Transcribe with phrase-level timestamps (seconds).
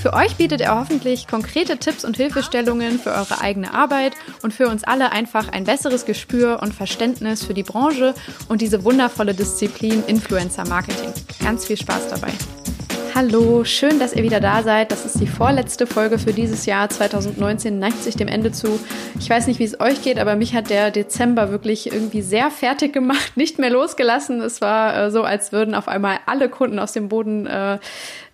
[0.00, 4.68] Für euch bietet er hoffentlich konkrete Tipps und Hilfestellungen für eure eigene Arbeit und für
[4.68, 8.14] uns alle einfach ein besseres Gespür und Verständnis für die Branche
[8.48, 11.12] und diese wundervolle Disziplin Influencer Marketing.
[11.44, 12.32] Ganz viel Spaß dabei.
[13.14, 14.92] Hallo, schön, dass ihr wieder da seid.
[14.92, 18.80] Das ist die vorletzte Folge für dieses Jahr 2019, neigt sich dem Ende zu.
[19.18, 22.50] Ich weiß nicht, wie es euch geht, aber mich hat der Dezember wirklich irgendwie sehr
[22.50, 24.40] fertig gemacht, nicht mehr losgelassen.
[24.40, 27.78] Es war äh, so, als würden auf einmal alle Kunden aus dem Boden äh,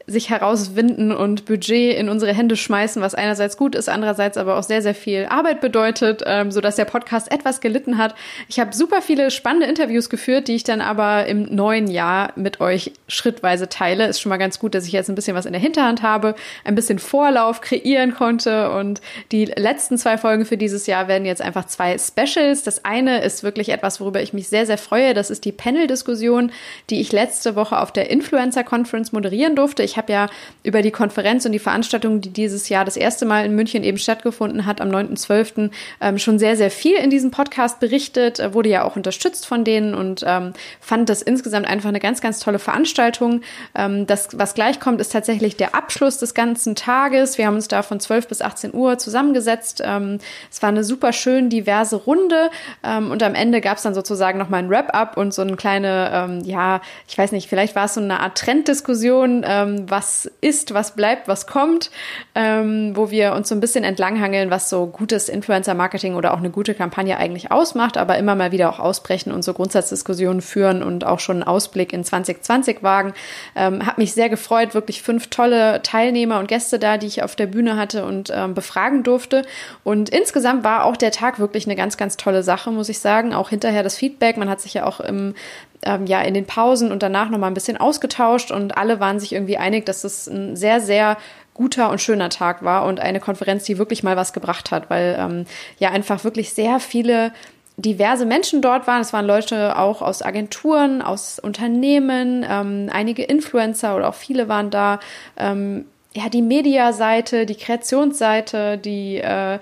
[0.07, 4.63] sich herauswinden und Budget in unsere Hände schmeißen, was einerseits gut ist, andererseits aber auch
[4.63, 8.15] sehr, sehr viel Arbeit bedeutet, ähm, sodass der Podcast etwas gelitten hat.
[8.49, 12.61] Ich habe super viele spannende Interviews geführt, die ich dann aber im neuen Jahr mit
[12.61, 14.07] euch schrittweise teile.
[14.07, 16.37] Ist schon mal ganz gut, dass ich jetzt ein bisschen was in der Hinterhand habe,
[16.63, 19.01] ein bisschen Vorlauf kreieren konnte und
[19.33, 22.63] die letzten zwei Folgen für dieses Jahr werden jetzt einfach zwei Specials.
[22.63, 25.15] Das eine ist wirklich etwas, worüber ich mich sehr, sehr freue.
[25.15, 26.53] Das ist die Panel-Diskussion,
[26.91, 29.83] die ich letzte Woche auf der Influencer Conference moderieren durfte.
[29.83, 30.29] Ich ich habe ja
[30.63, 33.97] über die Konferenz und die Veranstaltung, die dieses Jahr das erste Mal in München eben
[33.97, 35.71] stattgefunden hat, am 9.12.
[36.03, 39.65] Ähm, schon sehr, sehr viel in diesem Podcast berichtet, äh, wurde ja auch unterstützt von
[39.65, 43.41] denen und ähm, fand das insgesamt einfach eine ganz, ganz tolle Veranstaltung.
[43.75, 47.39] Ähm, das, was gleich kommt, ist tatsächlich der Abschluss des ganzen Tages.
[47.39, 49.81] Wir haben uns da von 12 bis 18 Uhr zusammengesetzt.
[49.81, 52.51] Es war eine super schön diverse Runde
[52.83, 56.81] und am Ende gab es dann sozusagen nochmal ein Wrap-up und so eine kleine, ja,
[57.09, 59.45] ich weiß nicht, vielleicht war es so eine Art Trenddiskussion,
[59.91, 61.91] was ist, was bleibt, was kommt,
[62.35, 66.51] ähm, wo wir uns so ein bisschen entlanghangeln, was so gutes Influencer-Marketing oder auch eine
[66.51, 71.05] gute Kampagne eigentlich ausmacht, aber immer mal wieder auch ausbrechen und so Grundsatzdiskussionen führen und
[71.05, 73.15] auch schon einen Ausblick in 2020 wagen.
[73.55, 77.37] Ähm, hat mich sehr gefreut, wirklich fünf tolle Teilnehmer und Gäste da, die ich auf
[77.37, 79.43] der Bühne hatte und ähm, befragen durfte.
[79.85, 83.35] Und insgesamt war auch der Tag wirklich eine ganz, ganz tolle Sache, muss ich sagen.
[83.35, 84.37] Auch hinterher das Feedback.
[84.37, 85.35] Man hat sich ja auch im
[85.83, 89.21] ähm, ja in den Pausen und danach noch mal ein bisschen ausgetauscht und alle waren
[89.21, 91.17] sich irgendwie einig, dass es ein sehr, sehr
[91.55, 95.17] guter und schöner Tag war und eine Konferenz, die wirklich mal was gebracht hat, weil
[95.19, 95.47] ähm,
[95.79, 97.33] ja einfach wirklich sehr viele
[97.79, 99.01] diverse Menschen dort waren.
[99.01, 104.71] Es waren Leute auch aus Agenturen, aus Unternehmen, ähm, einige Influencer oder auch viele waren
[104.71, 105.01] da.
[105.37, 109.59] Ähm, ja, die Mediaseite, die Kreationsseite, die äh,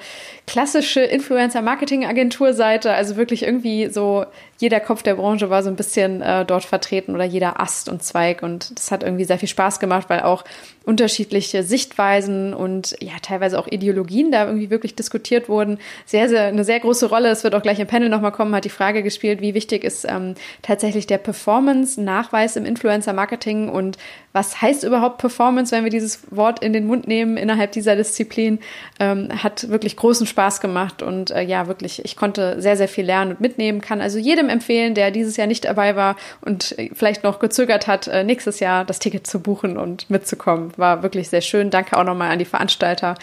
[0.47, 4.25] klassische Influencer-Marketing-Agentur-Seite, also wirklich irgendwie so
[4.59, 8.03] jeder Kopf der Branche war so ein bisschen äh, dort vertreten oder jeder Ast und
[8.03, 8.42] Zweig.
[8.42, 10.44] Und das hat irgendwie sehr viel Spaß gemacht, weil auch
[10.84, 15.78] unterschiedliche Sichtweisen und ja teilweise auch Ideologien da irgendwie wirklich diskutiert wurden.
[16.04, 17.31] Sehr, sehr eine sehr große Rolle.
[17.31, 20.04] Es wird auch gleich im Panel nochmal kommen, hat die Frage gespielt, wie wichtig ist
[20.09, 23.71] ähm, tatsächlich der Performance-Nachweis im Influencer-Marketing?
[23.71, 23.97] Und
[24.32, 28.59] was heißt überhaupt Performance, wenn wir dieses Wort in den Mund nehmen innerhalb dieser Disziplin,
[29.00, 31.03] ähm, hat wirklich großen Spaß gemacht.
[31.03, 34.00] Und äh, ja, wirklich, ich konnte sehr, sehr viel lernen und mitnehmen, kann.
[34.00, 38.09] Also jedem empfehlen, der dieses Jahr nicht dabei war und äh, vielleicht noch gezögert hat,
[38.09, 40.72] äh, nächstes Jahr das Ticket zu buchen und mitzukommen.
[40.76, 41.70] War wirklich sehr schön.
[41.70, 43.16] Danke auch nochmal an die Veranstalter.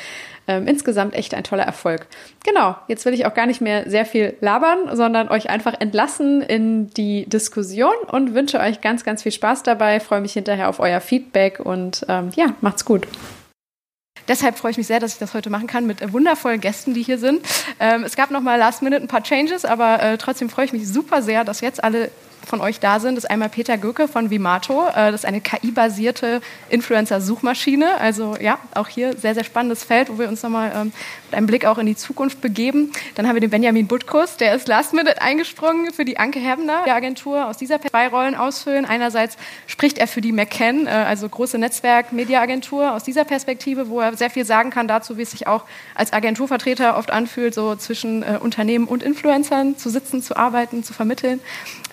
[0.47, 2.07] Ähm, insgesamt echt ein toller Erfolg.
[2.43, 6.41] Genau, jetzt will ich auch gar nicht mehr sehr viel labern, sondern euch einfach entlassen
[6.41, 9.99] in die Diskussion und wünsche euch ganz, ganz viel Spaß dabei.
[9.99, 13.07] Freue mich hinterher auf euer Feedback und ähm, ja, macht's gut.
[14.27, 16.93] Deshalb freue ich mich sehr, dass ich das heute machen kann mit äh, wundervollen Gästen,
[16.93, 17.45] die hier sind.
[17.79, 20.73] Ähm, es gab noch mal last minute ein paar Changes, aber äh, trotzdem freue ich
[20.73, 22.11] mich super sehr, dass jetzt alle
[22.46, 24.88] von euch da sind, ist einmal Peter Göke von Vimato.
[24.88, 28.00] Äh, das ist eine KI-basierte Influencer-Suchmaschine.
[28.00, 30.91] Also ja, auch hier sehr, sehr spannendes Feld, wo wir uns nochmal ähm,
[31.29, 32.91] mit einem Blick auch in die Zukunft begeben.
[33.16, 36.84] Dann haben wir den Benjamin Butkus, der ist last minute eingesprungen für die Anke Hebner
[36.85, 37.47] der Agentur.
[37.47, 38.85] Aus dieser zwei Rollen ausfüllen.
[38.85, 39.37] Einerseits
[39.67, 44.29] spricht er für die McCann, äh, also große Netzwerk-Media-Agentur, aus dieser Perspektive, wo er sehr
[44.29, 45.66] viel sagen kann dazu, wie es sich auch
[45.96, 50.94] als Agenturvertreter oft anfühlt, so zwischen äh, Unternehmen und Influencern zu sitzen, zu arbeiten, zu
[50.94, 51.40] vermitteln.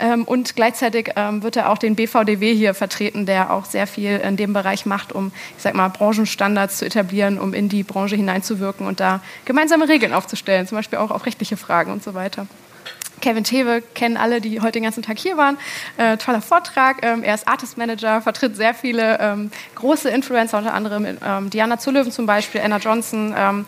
[0.00, 3.88] Ähm, und und gleichzeitig ähm, wird er auch den BVDW hier vertreten, der auch sehr
[3.88, 7.82] viel in dem Bereich macht, um, ich sag mal, Branchenstandards zu etablieren, um in die
[7.82, 12.14] Branche hineinzuwirken und da gemeinsame Regeln aufzustellen, zum Beispiel auch auf rechtliche Fragen und so
[12.14, 12.46] weiter.
[13.20, 15.58] Kevin Tewe kennen alle, die heute den ganzen Tag hier waren.
[15.96, 16.98] Äh, toller Vortrag.
[17.02, 21.78] Ähm, er ist Artist Manager, vertritt sehr viele ähm, große Influencer, unter anderem ähm, Diana
[21.78, 23.66] Zulöwen zum Beispiel, Anna Johnson, ähm,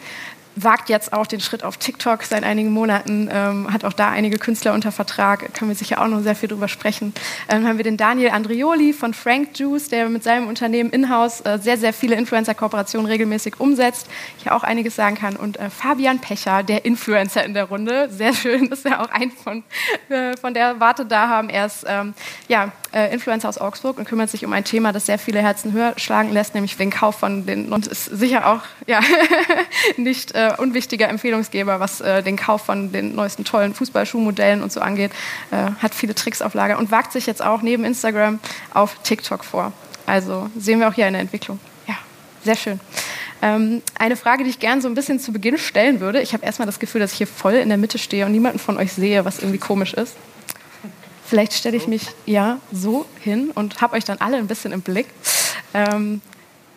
[0.56, 4.38] wagt jetzt auch den Schritt auf TikTok seit einigen Monaten, ähm, hat auch da einige
[4.38, 7.14] Künstler unter Vertrag, können wir sicher auch noch sehr viel drüber sprechen.
[7.48, 11.58] Dann haben wir den Daniel Andrioli von Frank Juice, der mit seinem Unternehmen Inhouse äh,
[11.58, 14.08] sehr, sehr viele Influencer-Kooperationen regelmäßig umsetzt,
[14.38, 15.36] hier auch einiges sagen kann.
[15.36, 19.30] Und äh, Fabian Pecher, der Influencer in der Runde, sehr schön, dass wir auch einen
[19.30, 19.62] von,
[20.08, 21.48] äh, von der Warte da haben.
[21.48, 22.14] Er ist ähm,
[22.48, 25.72] ja, äh, Influencer aus Augsburg und kümmert sich um ein Thema, das sehr viele Herzen
[25.72, 29.00] höher schlagen lässt, nämlich den Kauf von den, und ist sicher auch ja,
[29.96, 34.80] nicht äh, unwichtiger Empfehlungsgeber, was äh, den Kauf von den neuesten tollen Fußballschuhmodellen und so
[34.80, 35.12] angeht,
[35.50, 38.40] äh, hat viele Tricks auf Lager und wagt sich jetzt auch neben Instagram
[38.74, 39.72] auf TikTok vor.
[40.06, 41.60] Also sehen wir auch hier eine Entwicklung.
[41.86, 41.94] Ja,
[42.42, 42.80] sehr schön.
[43.42, 46.20] Ähm, eine Frage, die ich gerne so ein bisschen zu Beginn stellen würde.
[46.20, 48.58] Ich habe erstmal das Gefühl, dass ich hier voll in der Mitte stehe und niemanden
[48.58, 50.16] von euch sehe, was irgendwie komisch ist.
[51.30, 54.82] Vielleicht stelle ich mich ja so hin und habe euch dann alle ein bisschen im
[54.82, 55.06] Blick.
[55.74, 56.20] Ähm,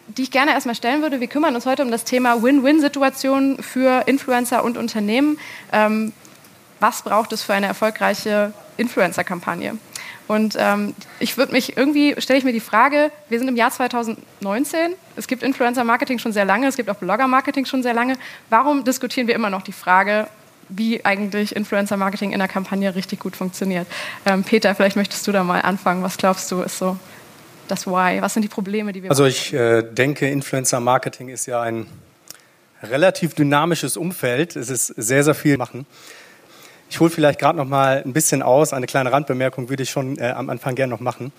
[0.07, 1.19] die ich gerne erstmal stellen würde.
[1.19, 5.39] Wir kümmern uns heute um das Thema Win-Win-Situationen für Influencer und Unternehmen.
[5.71, 6.13] Ähm,
[6.79, 9.79] was braucht es für eine erfolgreiche Influencer-Kampagne?
[10.27, 13.71] Und ähm, ich würde mich irgendwie, stelle ich mir die Frage, wir sind im Jahr
[13.71, 18.17] 2019, es gibt Influencer-Marketing schon sehr lange, es gibt auch Blogger-Marketing schon sehr lange.
[18.51, 20.27] Warum diskutieren wir immer noch die Frage,
[20.75, 23.87] wie eigentlich Influencer-Marketing in der Kampagne richtig gut funktioniert?
[24.25, 26.03] Ähm, Peter, vielleicht möchtest du da mal anfangen.
[26.03, 26.97] Was glaubst du, ist so
[27.67, 28.21] das Why?
[28.21, 31.87] Was sind die Probleme, die wir Also ich äh, denke, Influencer-Marketing ist ja ein
[32.81, 34.55] relativ dynamisches Umfeld.
[34.55, 35.85] Es ist sehr, sehr viel machen.
[36.89, 38.73] Ich hole vielleicht gerade noch mal ein bisschen aus.
[38.73, 41.31] Eine kleine Randbemerkung würde ich schon äh, am Anfang gerne noch machen.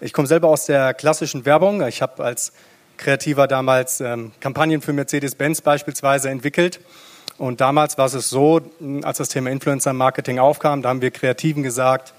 [0.00, 1.86] Ich komme selber aus der klassischen Werbung.
[1.86, 2.52] Ich habe als
[2.96, 6.80] Kreativer damals ähm, Kampagnen für Mercedes-Benz beispielsweise entwickelt.
[7.38, 8.60] Und damals war es so,
[9.02, 12.14] als das Thema Influencer-Marketing aufkam, da haben wir Kreativen gesagt,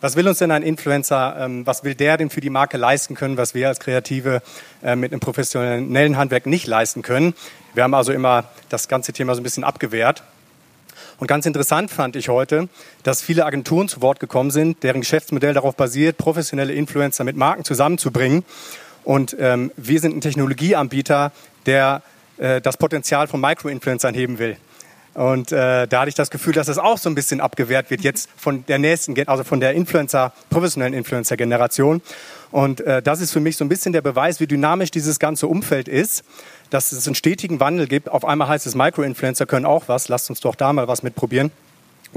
[0.00, 3.14] was will uns denn ein Influencer, ähm, was will der denn für die Marke leisten
[3.14, 4.42] können, was wir als Kreative
[4.82, 7.34] äh, mit einem professionellen Handwerk nicht leisten können?
[7.74, 10.22] Wir haben also immer das ganze Thema so ein bisschen abgewehrt.
[11.18, 12.68] Und ganz interessant fand ich heute,
[13.04, 17.64] dass viele Agenturen zu Wort gekommen sind, deren Geschäftsmodell darauf basiert, professionelle Influencer mit Marken
[17.64, 18.44] zusammenzubringen.
[19.02, 21.32] Und ähm, wir sind ein Technologieanbieter,
[21.64, 22.02] der
[22.38, 24.56] äh, das Potenzial von Micro-Influencern heben will.
[25.16, 28.02] Und äh, da hatte ich das Gefühl, dass das auch so ein bisschen abgewehrt wird
[28.02, 32.02] jetzt von der nächsten, also von der Influencer, professionellen Influencer-Generation.
[32.50, 35.46] Und äh, das ist für mich so ein bisschen der Beweis, wie dynamisch dieses ganze
[35.46, 36.22] Umfeld ist,
[36.68, 38.10] dass es einen stetigen Wandel gibt.
[38.10, 41.50] Auf einmal heißt es, Micro-Influencer können auch was, lasst uns doch da mal was mitprobieren.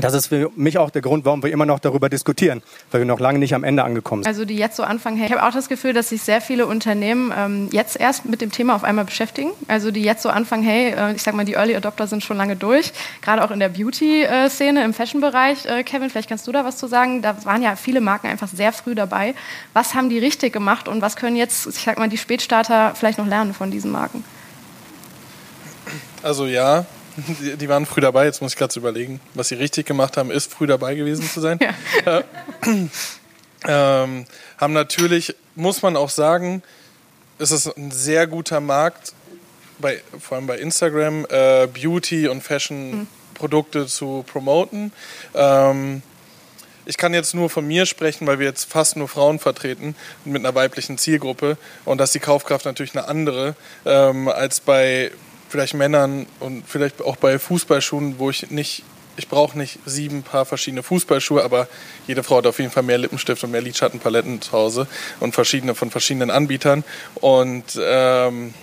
[0.01, 2.61] Das ist für mich auch der Grund, warum wir immer noch darüber diskutieren,
[2.91, 4.29] weil wir noch lange nicht am Ende angekommen sind.
[4.29, 7.33] Also die jetzt so anfangen, ich habe auch das Gefühl, dass sich sehr viele Unternehmen
[7.35, 9.51] ähm, jetzt erst mit dem Thema auf einmal beschäftigen.
[9.67, 12.37] Also die jetzt so anfangen, hey, äh, ich sag mal, die Early Adopter sind schon
[12.37, 12.91] lange durch,
[13.21, 15.65] gerade auch in der Beauty-Szene, im Fashion-Bereich.
[15.65, 17.21] Äh, Kevin, vielleicht kannst du da was zu sagen.
[17.21, 19.35] Da waren ja viele Marken einfach sehr früh dabei.
[19.73, 23.17] Was haben die richtig gemacht und was können jetzt, ich sag mal, die Spätstarter vielleicht
[23.17, 24.23] noch lernen von diesen Marken?
[26.21, 26.85] Also ja,
[27.27, 28.25] die, die, waren früh dabei.
[28.25, 31.41] Jetzt muss ich gerade überlegen, was sie richtig gemacht haben, ist früh dabei gewesen zu
[31.41, 31.59] sein.
[32.05, 32.19] Ja.
[32.19, 32.23] Äh,
[33.67, 34.25] ähm,
[34.57, 36.63] haben natürlich, muss man auch sagen,
[37.39, 39.13] ist es ein sehr guter Markt,
[39.79, 43.87] bei, vor allem bei Instagram, äh, Beauty und Fashion-Produkte mhm.
[43.87, 44.91] zu promoten.
[45.33, 46.01] Ähm,
[46.85, 49.95] ich kann jetzt nur von mir sprechen, weil wir jetzt fast nur Frauen vertreten
[50.25, 53.55] mit einer weiblichen Zielgruppe und dass die Kaufkraft natürlich eine andere
[53.85, 55.11] ähm, als bei
[55.49, 58.83] vielleicht Männern und vielleicht auch bei Fußballschuhen, wo ich nicht,
[59.17, 61.67] ich brauche nicht sieben Paar verschiedene Fußballschuhe, aber
[62.07, 64.87] jede Frau hat auf jeden Fall mehr Lippenstift und mehr Lidschattenpaletten zu Hause
[65.19, 66.83] und verschiedene von verschiedenen Anbietern.
[67.15, 68.53] Und ähm,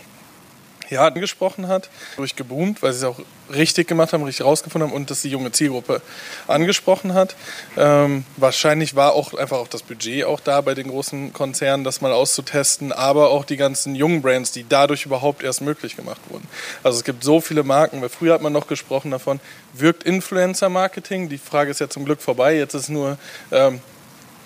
[0.88, 3.21] ja, angesprochen hat, durchgeboomt, weil sie es auch
[3.52, 6.02] richtig gemacht haben, richtig rausgefunden haben und dass die junge Zielgruppe
[6.49, 7.37] angesprochen hat.
[7.76, 12.00] Ähm, wahrscheinlich war auch einfach auch das Budget auch da bei den großen Konzernen, das
[12.00, 16.47] mal auszutesten, aber auch die ganzen jungen Brands, die dadurch überhaupt erst möglich gemacht wurden.
[16.83, 19.40] Also es gibt so viele Marken, weil früher hat man noch gesprochen davon,
[19.73, 21.28] wirkt Influencer-Marketing?
[21.28, 23.19] Die Frage ist ja zum Glück vorbei, jetzt ist nur,
[23.52, 23.81] ähm,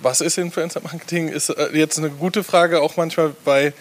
[0.03, 1.29] was ist Influencer-Marketing?
[1.29, 3.73] Ist äh, jetzt eine gute Frage auch manchmal bei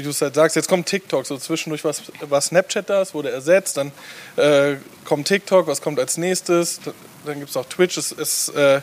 [0.00, 3.12] wie du es halt sagst, jetzt kommt TikTok, so zwischendurch was, war Snapchat da, es
[3.12, 3.92] wurde ersetzt, dann
[4.36, 6.80] äh, kommt TikTok, was kommt als nächstes,
[7.26, 8.80] dann gibt es noch Twitch, es, es äh,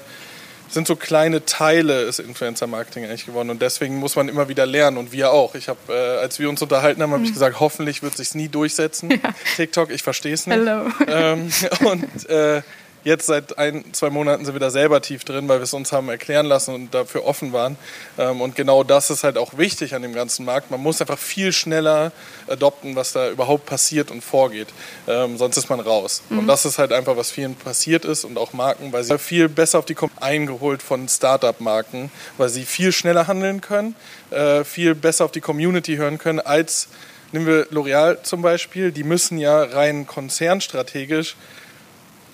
[0.69, 4.97] sind so kleine Teile des Influencer-Marketing eigentlich geworden und deswegen muss man immer wieder lernen
[4.97, 5.55] und wir auch.
[5.55, 7.33] Ich habe, äh, als wir uns unterhalten haben, habe ich mhm.
[7.33, 9.09] gesagt, hoffentlich wird es sich nie durchsetzen.
[9.23, 9.33] Ja.
[9.55, 10.57] TikTok, ich verstehe es nicht.
[10.57, 10.91] Hello.
[11.07, 11.49] Ähm,
[11.85, 12.61] und äh,
[13.07, 15.93] Jetzt seit ein, zwei Monaten sind wir da selber tief drin, weil wir es uns
[15.93, 17.77] haben erklären lassen und dafür offen waren.
[18.17, 20.71] Ähm, und genau das ist halt auch wichtig an dem ganzen Markt.
[20.71, 22.11] Man muss einfach viel schneller
[22.49, 24.67] adopten, was da überhaupt passiert und vorgeht.
[25.07, 26.21] Ähm, sonst ist man raus.
[26.27, 26.39] Mhm.
[26.39, 29.47] Und das ist halt einfach, was vielen passiert ist und auch Marken, weil sie viel
[29.47, 33.95] besser auf die Kom eingeholt von Startup-Marken, weil sie viel schneller handeln können,
[34.31, 36.89] äh, viel besser auf die Community hören können als
[37.31, 41.35] nehmen wir L'Oreal zum Beispiel, die müssen ja rein konzernstrategisch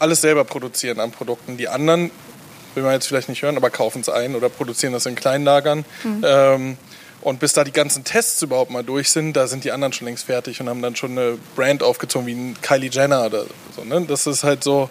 [0.03, 1.57] alles selber produzieren an Produkten.
[1.57, 2.11] Die anderen,
[2.75, 5.85] will man jetzt vielleicht nicht hören, aber kaufen es ein oder produzieren das in Kleinlagern.
[6.03, 6.21] Mhm.
[6.23, 6.77] Ähm,
[7.21, 10.07] und bis da die ganzen Tests überhaupt mal durch sind, da sind die anderen schon
[10.07, 13.45] längst fertig und haben dann schon eine Brand aufgezogen wie ein Kylie Jenner oder
[13.75, 13.85] so.
[13.85, 14.05] Ne?
[14.05, 14.89] Das ist halt so,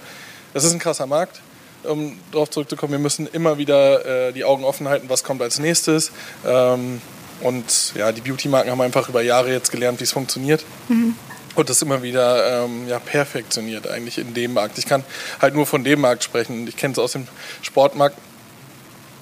[0.54, 1.42] das ist ein krasser Markt.
[1.82, 5.58] Um darauf zurückzukommen, wir müssen immer wieder äh, die Augen offen halten, was kommt als
[5.58, 6.10] nächstes.
[6.46, 7.02] Ähm,
[7.42, 10.64] und ja, die Beauty-Marken haben einfach über Jahre jetzt gelernt, wie es funktioniert.
[10.88, 11.16] Mhm.
[11.54, 14.78] Und das immer wieder ähm, ja, perfektioniert eigentlich in dem Markt.
[14.78, 15.04] Ich kann
[15.40, 16.66] halt nur von dem Markt sprechen.
[16.66, 17.26] Ich kenne es aus dem
[17.60, 18.16] Sportmarkt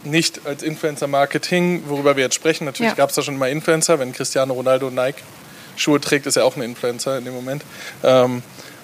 [0.05, 2.65] nicht als Influencer-Marketing, worüber wir jetzt sprechen.
[2.65, 2.97] Natürlich ja.
[2.97, 3.99] gab es da schon mal Influencer.
[3.99, 5.23] Wenn Cristiano Ronaldo Nike
[5.77, 7.65] Schuhe trägt, ist er auch ein Influencer in dem Moment.
[8.03, 8.43] Ähm,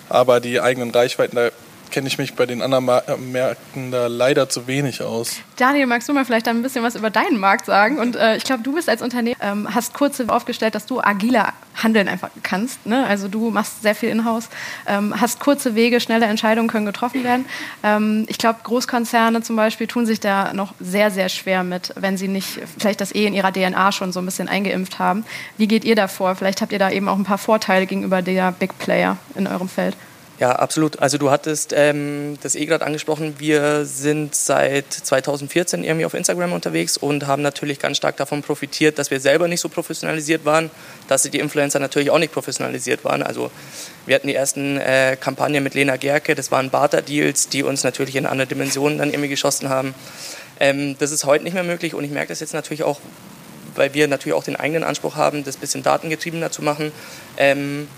[0.09, 1.51] aber die eigenen Reichweiten, da
[1.91, 5.37] kenne ich mich bei den anderen äh, Märkten da leider zu wenig aus.
[5.57, 7.99] Daniel, magst du mal vielleicht ein bisschen was über deinen Markt sagen?
[7.99, 11.53] Und äh, ich glaube, du bist als Unternehmen, ähm, hast kurz aufgestellt, dass du agiler
[11.75, 12.87] handeln einfach kannst.
[12.87, 13.07] Ne?
[13.07, 14.49] Also du machst sehr viel in-house,
[14.87, 17.47] ähm, hast kurze Wege, schnelle Entscheidungen können getroffen werden.
[17.83, 22.17] Ähm, ich glaube, Großkonzerne zum Beispiel tun sich da noch sehr, sehr schwer mit, wenn
[22.17, 25.25] sie nicht vielleicht das eh in ihrer DNA schon so ein bisschen eingeimpft haben.
[25.59, 26.35] Wie geht ihr da vor?
[26.35, 29.69] Vielleicht habt ihr da eben auch ein paar Vorteile gegenüber der Big Player in eurem
[29.69, 29.97] Feld.
[30.39, 31.01] Ja, absolut.
[31.01, 33.37] Also du hattest ähm, das eh gerade angesprochen.
[33.39, 38.99] Wir sind seit 2014 irgendwie auf Instagram unterwegs und haben natürlich ganz stark davon profitiert,
[38.99, 40.71] dass wir selber nicht so professionalisiert waren,
[41.09, 43.23] dass die Influencer natürlich auch nicht professionalisiert waren.
[43.23, 43.51] Also
[44.05, 48.15] wir hatten die ersten äh, Kampagnen mit Lena Gerke, das waren Barter-Deals, die uns natürlich
[48.15, 49.95] in andere Dimensionen dann irgendwie geschossen haben.
[50.61, 53.01] Ähm, das ist heute nicht mehr möglich und ich merke das jetzt natürlich auch,
[53.75, 56.93] weil wir natürlich auch den eigenen Anspruch haben, das bisschen datengetriebener zu machen.
[57.39, 57.89] Ähm,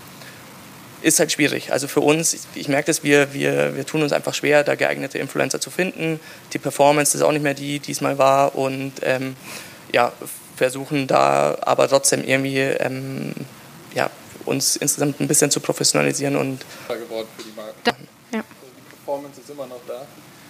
[1.01, 1.71] ist halt schwierig.
[1.71, 5.17] Also für uns, ich merke das, wir, wir, wir tun uns einfach schwer, da geeignete
[5.17, 6.19] Influencer zu finden.
[6.53, 9.35] Die Performance ist auch nicht mehr die, die es mal war und ähm,
[9.91, 10.11] ja,
[10.55, 13.33] versuchen da aber trotzdem irgendwie ähm,
[13.95, 14.09] ja,
[14.45, 17.73] uns insgesamt ein bisschen zu professionalisieren und geworden für die Marke.
[17.83, 17.91] Da,
[18.31, 18.39] ja.
[18.39, 20.05] Also die Performance ist immer noch da.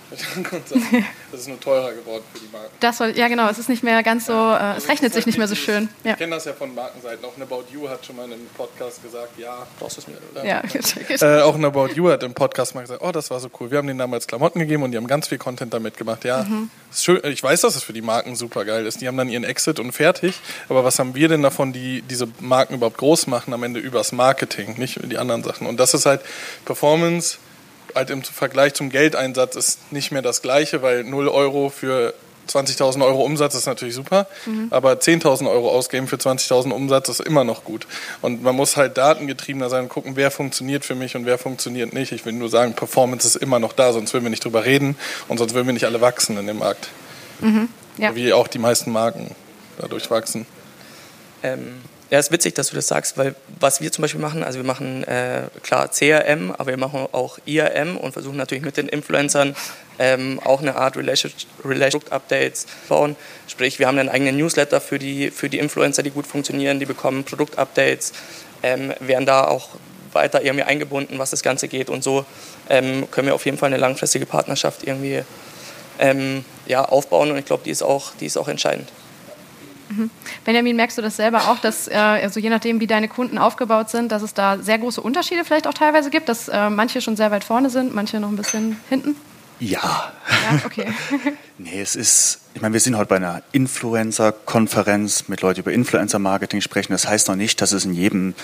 [1.31, 2.69] das ist nur teurer geworden für die Marken.
[2.79, 3.47] Das soll, ja, genau.
[3.47, 5.87] Es ist nicht mehr ganz so, äh, es rechnet sich nicht mehr so schön.
[6.03, 6.13] Ja.
[6.13, 7.23] Ich kenne das ja von Markenseiten.
[7.25, 10.07] Auch eine About You hat schon mal in einem Podcast gesagt, ja, brauchst du es
[10.07, 10.17] mir?
[10.41, 10.63] Äh, ja,
[11.39, 13.69] äh, auch eine About You hat im Podcast mal gesagt, oh, das war so cool.
[13.69, 16.25] Wir haben denen damals Klamotten gegeben und die haben ganz viel Content damit gemacht.
[16.25, 16.71] Ja, mhm.
[16.89, 17.21] ist schön.
[17.23, 19.01] ich weiß, dass es für die Marken super geil ist.
[19.01, 20.39] Die haben dann ihren Exit und fertig.
[20.69, 23.53] Aber was haben wir denn davon, die diese Marken überhaupt groß machen?
[23.53, 25.67] Am Ende übers Marketing, nicht die anderen Sachen.
[25.67, 26.21] Und das ist halt
[26.65, 27.37] Performance
[27.95, 32.13] halt im Vergleich zum Geldeinsatz ist nicht mehr das gleiche, weil 0 Euro für
[32.49, 34.67] 20.000 Euro Umsatz ist natürlich super, mhm.
[34.71, 37.87] aber 10.000 Euro ausgeben für 20.000 Umsatz ist immer noch gut.
[38.21, 41.93] Und man muss halt datengetriebener sein und gucken, wer funktioniert für mich und wer funktioniert
[41.93, 42.11] nicht.
[42.11, 44.97] Ich will nur sagen, Performance ist immer noch da, sonst würden wir nicht drüber reden
[45.27, 46.89] und sonst würden wir nicht alle wachsen in dem Markt.
[47.41, 47.69] Mhm.
[47.97, 48.15] Ja.
[48.15, 49.35] Wie auch die meisten Marken
[49.77, 50.45] dadurch wachsen.
[51.43, 54.57] Ähm, ja, ist witzig, dass du das sagst, weil was wir zum Beispiel machen, also
[54.57, 58.89] wir machen äh, klar CRM, aber wir machen auch IRM und versuchen natürlich mit den
[58.89, 59.55] Influencern
[59.99, 63.15] ähm, auch eine Art Relationship-Updates bauen.
[63.47, 66.85] Sprich, wir haben einen eigenen Newsletter für die, für die Influencer, die gut funktionieren, die
[66.85, 68.13] bekommen Produktupdates,
[68.63, 69.69] ähm, werden da auch
[70.13, 72.25] weiter irgendwie eingebunden, was das Ganze geht und so
[72.69, 75.21] ähm, können wir auf jeden Fall eine langfristige Partnerschaft irgendwie
[75.99, 77.75] ähm, ja, aufbauen und ich glaube, die
[78.19, 78.89] die ist auch entscheidend.
[79.89, 80.09] Mhm.
[80.45, 83.89] Benjamin, merkst du das selber auch, dass äh, also je nachdem, wie deine Kunden aufgebaut
[83.89, 87.15] sind, dass es da sehr große Unterschiede vielleicht auch teilweise gibt, dass äh, manche schon
[87.15, 89.15] sehr weit vorne sind, manche noch ein bisschen hinten?
[89.59, 90.13] Ja.
[90.29, 90.87] Ja, okay.
[91.57, 96.61] nee, es ist, ich meine, wir sind heute bei einer Influencer-Konferenz mit Leuten über Influencer-Marketing
[96.61, 96.93] sprechen.
[96.93, 98.35] Das heißt noch nicht, dass es in jedem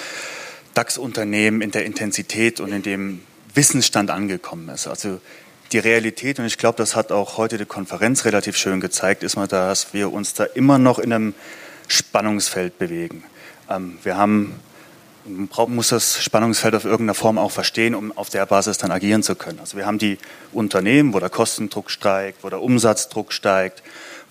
[0.74, 3.22] DAX-Unternehmen in der Intensität und in dem
[3.54, 4.88] Wissensstand angekommen ist.
[4.88, 5.22] Also
[5.72, 9.36] die Realität, und ich glaube, das hat auch heute die Konferenz relativ schön gezeigt, ist
[9.36, 11.34] mal, dass wir uns da immer noch in einem
[11.88, 13.24] Spannungsfeld bewegen.
[13.70, 14.60] Ähm, wir haben,
[15.26, 19.24] man muss das Spannungsfeld auf irgendeiner Form auch verstehen, um auf der Basis dann agieren
[19.24, 19.60] zu können.
[19.60, 20.18] Also wir haben die
[20.54, 23.82] Unternehmen, wo der Kostendruck steigt, wo der Umsatzdruck steigt,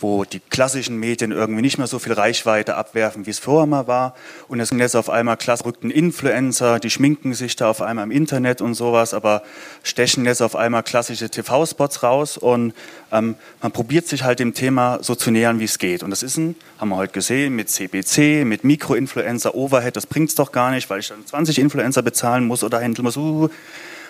[0.04, 3.87] wo die klassischen Medien irgendwie nicht mehr so viel Reichweite abwerfen, wie es vorher mal
[3.87, 4.14] war.
[4.49, 8.04] Und es sind jetzt auf einmal klasse rückten Influencer, die schminken sich da auf einmal
[8.04, 9.42] im Internet und sowas, aber
[9.82, 12.75] stechen jetzt auf einmal klassische TV-Spots raus und
[13.12, 16.02] ähm, man probiert sich halt dem Thema so zu nähern, wie es geht.
[16.02, 20.34] Und das ist ein, haben wir heute gesehen, mit CBC, mit Mikroinfluencer, Overhead, das bringt's
[20.34, 23.16] doch gar nicht, weil ich dann 20 Influencer bezahlen muss oder handeln muss.
[23.16, 23.49] Uh,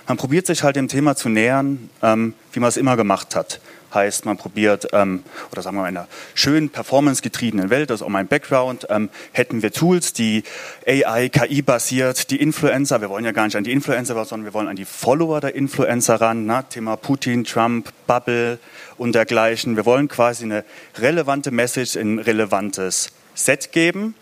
[0.09, 3.61] man probiert sich halt dem Thema zu nähern, ähm, wie man es immer gemacht hat.
[3.95, 5.23] Heißt, man probiert, ähm,
[5.53, 9.09] oder sagen wir mal, in einer schönen, performance-getriebenen Welt, das ist auch mein Background, ähm,
[9.33, 10.43] hätten wir Tools, die
[10.87, 14.69] AI, KI-basiert, die Influencer, wir wollen ja gar nicht an die Influencer, sondern wir wollen
[14.69, 18.59] an die Follower der Influencer ran, na, Thema Putin, Trump, Bubble
[18.99, 19.77] und dergleichen.
[19.77, 20.65] Wir wollen quasi eine
[20.97, 24.15] relevante Message in ein relevantes Set geben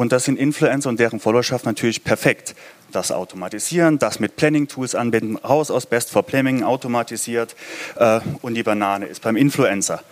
[0.00, 2.54] Und das sind Influencer und deren Followerschaft natürlich perfekt.
[2.92, 7.54] Das automatisieren, das mit Planning-Tools anbinden, raus aus Best for Planning automatisiert
[7.96, 10.02] äh, und die Banane ist beim Influencer.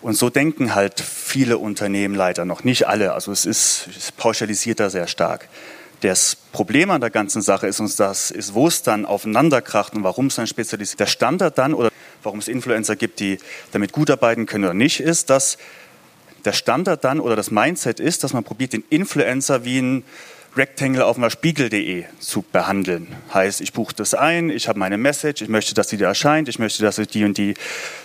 [0.00, 3.12] Und so denken halt viele Unternehmen leider noch, nicht alle.
[3.12, 5.48] Also es ist es pauschalisiert da sehr stark.
[6.00, 10.02] Das Problem an der ganzen Sache ist uns das, ist, wo es dann aufeinanderkracht und
[10.02, 10.98] warum es dann spezialisiert.
[10.98, 11.90] Der Standard dann oder
[12.24, 13.38] warum es Influencer gibt, die
[13.70, 15.58] damit gut arbeiten können oder nicht, ist, dass
[16.44, 20.04] der Standard dann oder das Mindset ist, dass man probiert, den Influencer wie ein
[20.54, 23.08] Rectangle auf einer Spiegel.de zu behandeln.
[23.32, 26.48] Heißt, ich buche das ein, ich habe meine Message, ich möchte, dass die da erscheint,
[26.48, 27.54] ich möchte, dass sie die und die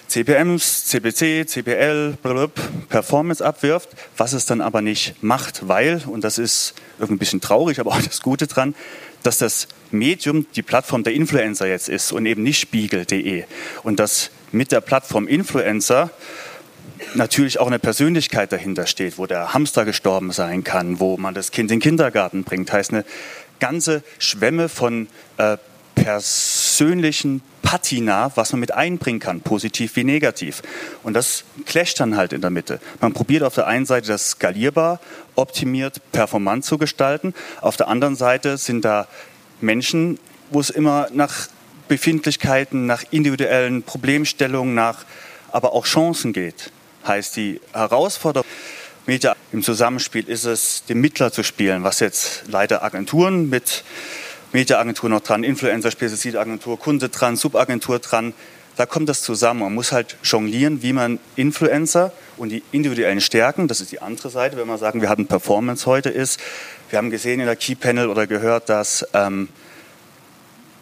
[0.07, 2.17] CPMs, CPC, CPL,
[2.87, 7.41] Performance abwirft, was es dann aber nicht macht, weil, und das ist irgendwie ein bisschen
[7.41, 8.75] traurig, aber auch das Gute dran,
[9.23, 13.43] dass das Medium die Plattform der Influencer jetzt ist und eben nicht Spiegel.de.
[13.83, 16.11] Und dass mit der Plattform Influencer
[17.15, 21.51] natürlich auch eine Persönlichkeit dahinter steht, wo der Hamster gestorben sein kann, wo man das
[21.51, 22.71] Kind in den Kindergarten bringt.
[22.71, 23.05] Heißt eine
[23.59, 25.57] ganze Schwemme von äh,
[25.95, 30.61] persönlichen Patina, was man mit einbringen kann, positiv wie negativ.
[31.03, 32.79] Und das clasht dann halt in der Mitte.
[33.01, 35.01] Man probiert auf der einen Seite das skalierbar,
[35.35, 37.33] optimiert, performant zu gestalten.
[37.59, 39.07] Auf der anderen Seite sind da
[39.59, 41.47] Menschen, wo es immer nach
[41.87, 45.03] Befindlichkeiten, nach individuellen Problemstellungen, nach
[45.51, 46.71] aber auch Chancen geht.
[47.07, 48.45] Heißt, die Herausforderung
[49.07, 53.85] Media im Zusammenspiel ist es, den Mittler zu spielen, was jetzt leider Agenturen mit
[54.51, 58.33] Mediaagentur noch dran, Influencer, Spezialitagentur, Kunde dran, Subagentur dran.
[58.75, 59.61] Da kommt das zusammen.
[59.61, 64.29] Man muss halt jonglieren, wie man Influencer und die individuellen Stärken, das ist die andere
[64.29, 66.39] Seite, wenn wir sagen, wir hatten Performance heute, ist,
[66.89, 69.47] wir haben gesehen in der Key Panel oder gehört, dass ähm,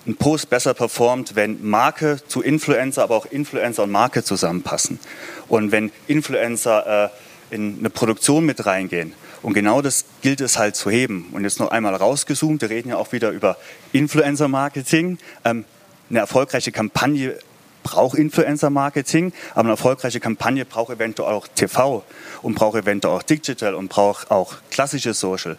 [0.07, 4.99] ein Post besser performt, wenn Marke zu Influencer, aber auch Influencer und Marke zusammenpassen.
[5.47, 7.09] Und wenn Influencer äh,
[7.55, 9.13] in eine Produktion mit reingehen.
[9.41, 11.29] Und genau das gilt es halt zu heben.
[11.31, 13.57] Und jetzt noch einmal rausgezoomt, wir reden ja auch wieder über
[13.93, 15.19] Influencer-Marketing.
[15.43, 15.65] Ähm,
[16.09, 17.37] eine erfolgreiche Kampagne
[17.85, 22.03] braucht Influencer-Marketing, aber eine erfolgreiche Kampagne braucht eventuell auch TV
[22.41, 25.57] und braucht eventuell auch Digital und braucht auch klassische Social.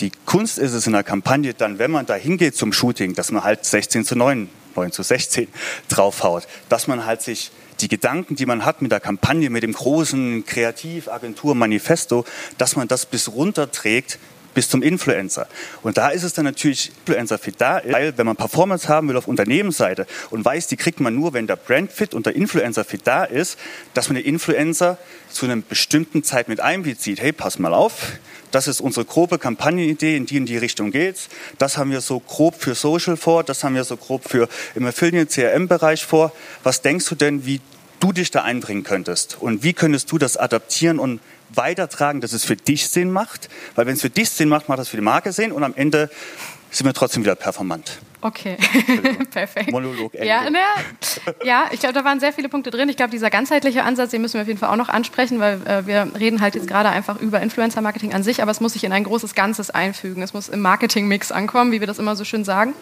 [0.00, 3.30] Die Kunst ist es in der Kampagne dann, wenn man da hingeht zum Shooting, dass
[3.30, 5.46] man halt 16 zu 9, 9 zu 16
[5.88, 9.72] draufhaut, dass man halt sich die Gedanken, die man hat mit der Kampagne, mit dem
[9.72, 12.24] großen Kreativagentur-Manifesto,
[12.58, 14.18] dass man das bis runterträgt
[14.54, 15.46] bis zum Influencer.
[15.82, 19.16] Und da ist es dann natürlich Influencer fit da, weil wenn man Performance haben will
[19.16, 22.84] auf Unternehmensseite und weiß, die kriegt man nur, wenn der Brand fit und der Influencer
[22.84, 23.58] fit da ist,
[23.94, 24.98] dass man den Influencer
[25.30, 27.20] zu einer bestimmten Zeit mit einbezieht.
[27.20, 28.12] Hey, pass mal auf,
[28.50, 31.28] das ist unsere grobe Kampagnenidee, in die in die Richtung geht's.
[31.58, 34.86] Das haben wir so grob für Social vor, das haben wir so grob für im
[34.86, 36.32] Affiliate CRM Bereich vor.
[36.62, 37.60] Was denkst du denn, wie
[38.00, 41.20] du dich da einbringen könntest und wie könntest du das adaptieren und
[41.54, 43.48] weitertragen, dass es für dich Sinn macht.
[43.74, 45.74] Weil wenn es für dich Sinn macht, macht das für die Marke Sinn und am
[45.74, 46.10] Ende
[46.70, 47.98] sind wir trotzdem wieder performant.
[48.20, 48.56] Okay,
[49.30, 49.70] perfekt.
[49.70, 50.12] Monolog.
[50.14, 50.26] Ende.
[50.26, 50.58] Ja, ne,
[51.44, 52.88] ja, ich glaube, da waren sehr viele Punkte drin.
[52.88, 55.60] Ich glaube, dieser ganzheitliche Ansatz, den müssen wir auf jeden Fall auch noch ansprechen, weil
[55.66, 58.82] äh, wir reden halt jetzt gerade einfach über Influencer-Marketing an sich, aber es muss sich
[58.82, 60.22] in ein großes Ganzes einfügen.
[60.22, 62.74] Es muss im Marketing-Mix ankommen, wie wir das immer so schön sagen.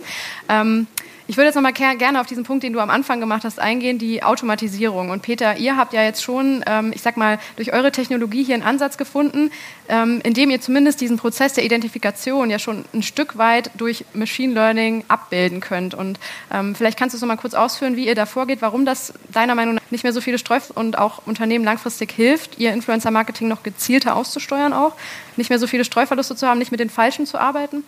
[0.49, 0.87] Ähm,
[1.29, 3.59] ich würde jetzt noch mal gerne auf diesen Punkt, den du am Anfang gemacht hast,
[3.59, 5.11] eingehen, die Automatisierung.
[5.11, 8.55] Und Peter, ihr habt ja jetzt schon, ähm, ich sag mal, durch eure Technologie hier
[8.55, 9.51] einen Ansatz gefunden,
[9.89, 14.05] ähm, in dem ihr zumindest diesen Prozess der Identifikation ja schon ein Stück weit durch
[14.15, 15.95] Machine Learning abbilden könnt.
[15.95, 16.21] Und
[16.53, 19.13] ähm, vielleicht kannst du es noch mal kurz ausführen, wie ihr da vorgeht, warum das
[19.33, 23.49] deiner Meinung nach nicht mehr so viele Streuf und auch Unternehmen langfristig hilft, ihr Influencer-Marketing
[23.49, 24.95] noch gezielter auszusteuern auch,
[25.37, 27.85] nicht mehr so viele Streuverluste zu haben, nicht mit den Falschen zu arbeiten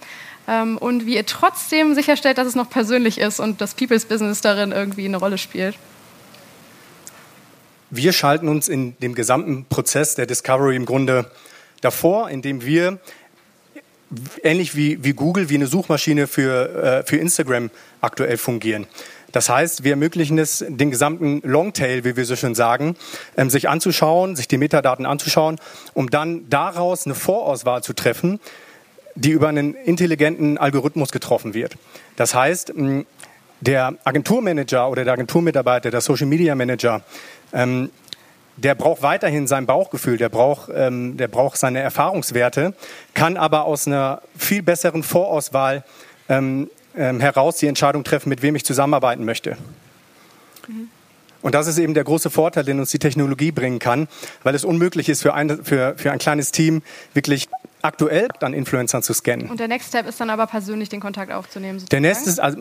[0.48, 4.40] ähm, und wie ihr trotzdem sicherstellt, dass es noch persönlich ist und das People's Business
[4.40, 5.76] darin irgendwie eine Rolle spielt.
[7.90, 11.30] Wir schalten uns in dem gesamten Prozess der Discovery im Grunde
[11.80, 12.98] davor, indem wir
[14.42, 18.86] ähnlich wie, wie Google, wie eine Suchmaschine für, äh, für Instagram aktuell fungieren.
[19.32, 22.96] Das heißt, wir ermöglichen es, den gesamten Longtail, wie wir so schön sagen,
[23.36, 25.58] ähm, sich anzuschauen, sich die Metadaten anzuschauen,
[25.92, 28.40] um dann daraus eine Vorauswahl zu treffen,
[29.18, 31.76] die über einen intelligenten Algorithmus getroffen wird.
[32.16, 32.72] Das heißt,
[33.60, 37.02] der Agenturmanager oder der Agenturmitarbeiter, der Social Media Manager,
[37.52, 37.90] ähm,
[38.56, 42.74] der braucht weiterhin sein Bauchgefühl, der braucht, ähm, der braucht seine Erfahrungswerte,
[43.14, 45.84] kann aber aus einer viel besseren Vorauswahl
[46.28, 49.56] ähm, ähm, heraus die Entscheidung treffen, mit wem ich zusammenarbeiten möchte.
[50.68, 50.88] Mhm.
[51.40, 54.08] Und das ist eben der große Vorteil, den uns die Technologie bringen kann,
[54.42, 56.82] weil es unmöglich ist für ein, für, für ein kleines Team
[57.14, 57.48] wirklich
[57.82, 59.50] aktuell an Influencern zu scannen.
[59.50, 61.78] Und der Next Step ist dann aber persönlich den Kontakt aufzunehmen.
[61.78, 62.02] Sozusagen.
[62.02, 62.58] Der nächste ist also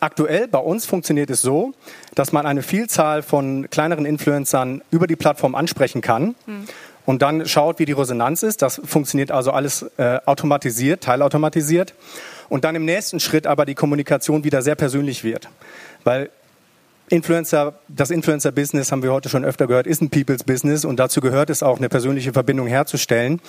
[0.00, 1.72] aktuell bei uns funktioniert es so,
[2.14, 6.34] dass man eine Vielzahl von kleineren Influencern über die Plattform ansprechen kann.
[6.46, 6.64] Hm.
[7.06, 8.62] und dann schaut, wie die Resonanz ist.
[8.62, 11.94] Das funktioniert also alles äh, automatisiert, teilautomatisiert.
[12.48, 15.48] Und dann im nächsten Schritt aber die Kommunikation wieder sehr persönlich wird.
[16.04, 16.30] Weil
[17.10, 21.20] Influencer, das Influencer-Business, haben wir heute schon öfter gehört, ist ein People's Business und dazu
[21.20, 23.40] gehört es auch, eine persönliche Verbindung herzustellen.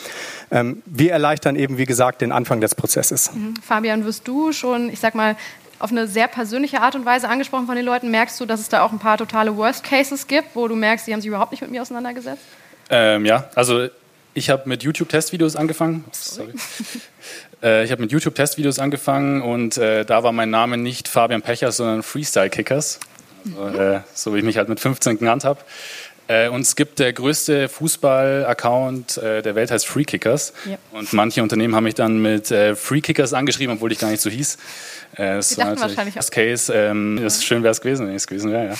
[0.50, 3.32] Ähm, wir erleichtern eben, wie gesagt, den Anfang des Prozesses.
[3.34, 3.54] Mhm.
[3.62, 5.38] Fabian, wirst du schon, ich sag mal,
[5.78, 8.10] auf eine sehr persönliche Art und Weise angesprochen von den Leuten?
[8.12, 11.08] Merkst du, dass es da auch ein paar totale Worst Cases gibt, wo du merkst,
[11.08, 12.44] die haben sich überhaupt nicht mit mir auseinandergesetzt?
[12.90, 13.88] Ähm, ja, also
[14.34, 16.06] ich habe mit YouTube-Testvideos angefangen.
[16.12, 16.54] Sorry.
[17.64, 21.72] äh, ich habe mit YouTube-Testvideos angefangen und äh, da war mein Name nicht Fabian Pecher,
[21.72, 23.00] sondern Freestyle Kickers.
[23.58, 25.60] Also, äh, so wie ich mich halt mit 15 genannt habe.
[26.28, 30.54] Äh, und es gibt der größte Fußball-Account äh, der Welt, heißt Free Kickers.
[30.66, 30.78] Ja.
[30.92, 34.22] Und manche Unternehmen haben mich dann mit äh, Free Kickers angeschrieben, obwohl ich gar nicht
[34.22, 34.58] so hieß.
[35.16, 36.72] Äh, das war wahrscheinlich das Case.
[36.74, 38.68] Ähm, das schön wäre es gewesen, wenn ich es gewesen wäre.
[38.70, 38.76] Ja.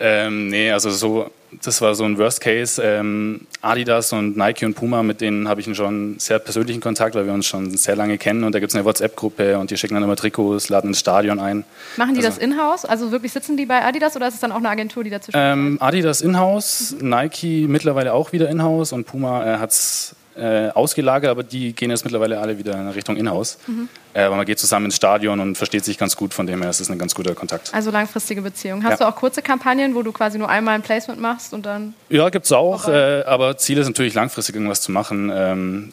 [0.00, 1.30] Ähm, nee, also so,
[1.62, 2.82] das war so ein Worst Case.
[2.82, 7.14] Ähm, Adidas und Nike und Puma, mit denen habe ich schon einen sehr persönlichen Kontakt,
[7.14, 8.44] weil wir uns schon sehr lange kennen.
[8.44, 11.38] Und da gibt es eine WhatsApp-Gruppe und die schicken dann immer Trikots, laden ins Stadion
[11.38, 11.64] ein.
[11.96, 12.84] Machen die also, das in-house?
[12.84, 15.38] Also wirklich sitzen die bei Adidas oder ist es dann auch eine Agentur, die dazwischen
[15.38, 17.08] ähm, Adidas in-house, mhm.
[17.08, 21.90] Nike mittlerweile auch wieder in-house und Puma äh, hat es äh, ausgelagert, aber die gehen
[21.90, 23.58] jetzt mittlerweile alle wieder in Richtung Inhouse.
[23.66, 23.88] Mhm.
[24.12, 26.70] Äh, aber man geht zusammen ins Stadion und versteht sich ganz gut, von dem her
[26.70, 27.72] ist es ein ganz guter Kontakt.
[27.72, 28.84] Also langfristige Beziehung.
[28.84, 29.06] Hast ja.
[29.06, 31.94] du auch kurze Kampagnen, wo du quasi nur einmal ein Placement machst und dann.
[32.08, 35.30] Ja, gibt es auch, äh, aber Ziel ist natürlich langfristig irgendwas zu machen.
[35.32, 35.90] Ähm,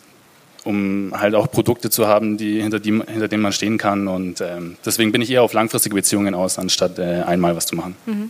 [0.63, 4.07] um halt auch Produkte zu haben, die, hinter, die, hinter denen man stehen kann.
[4.07, 7.75] Und ähm, deswegen bin ich eher auf langfristige Beziehungen aus, anstatt äh, einmal was zu
[7.75, 7.95] machen.
[8.05, 8.29] Mhm.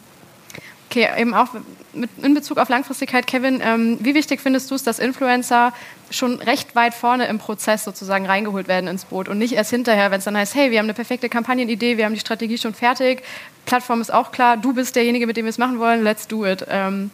[0.89, 1.47] Okay, eben auch
[1.93, 5.73] mit, in Bezug auf Langfristigkeit, Kevin, ähm, wie wichtig findest du es, dass Influencer
[6.11, 10.11] schon recht weit vorne im Prozess sozusagen reingeholt werden ins Boot und nicht erst hinterher,
[10.11, 12.73] wenn es dann heißt, hey, wir haben eine perfekte Kampagnenidee, wir haben die Strategie schon
[12.73, 13.23] fertig,
[13.65, 16.45] Plattform ist auch klar, du bist derjenige, mit dem wir es machen wollen, let's do
[16.45, 16.65] it.
[16.69, 17.11] Ähm,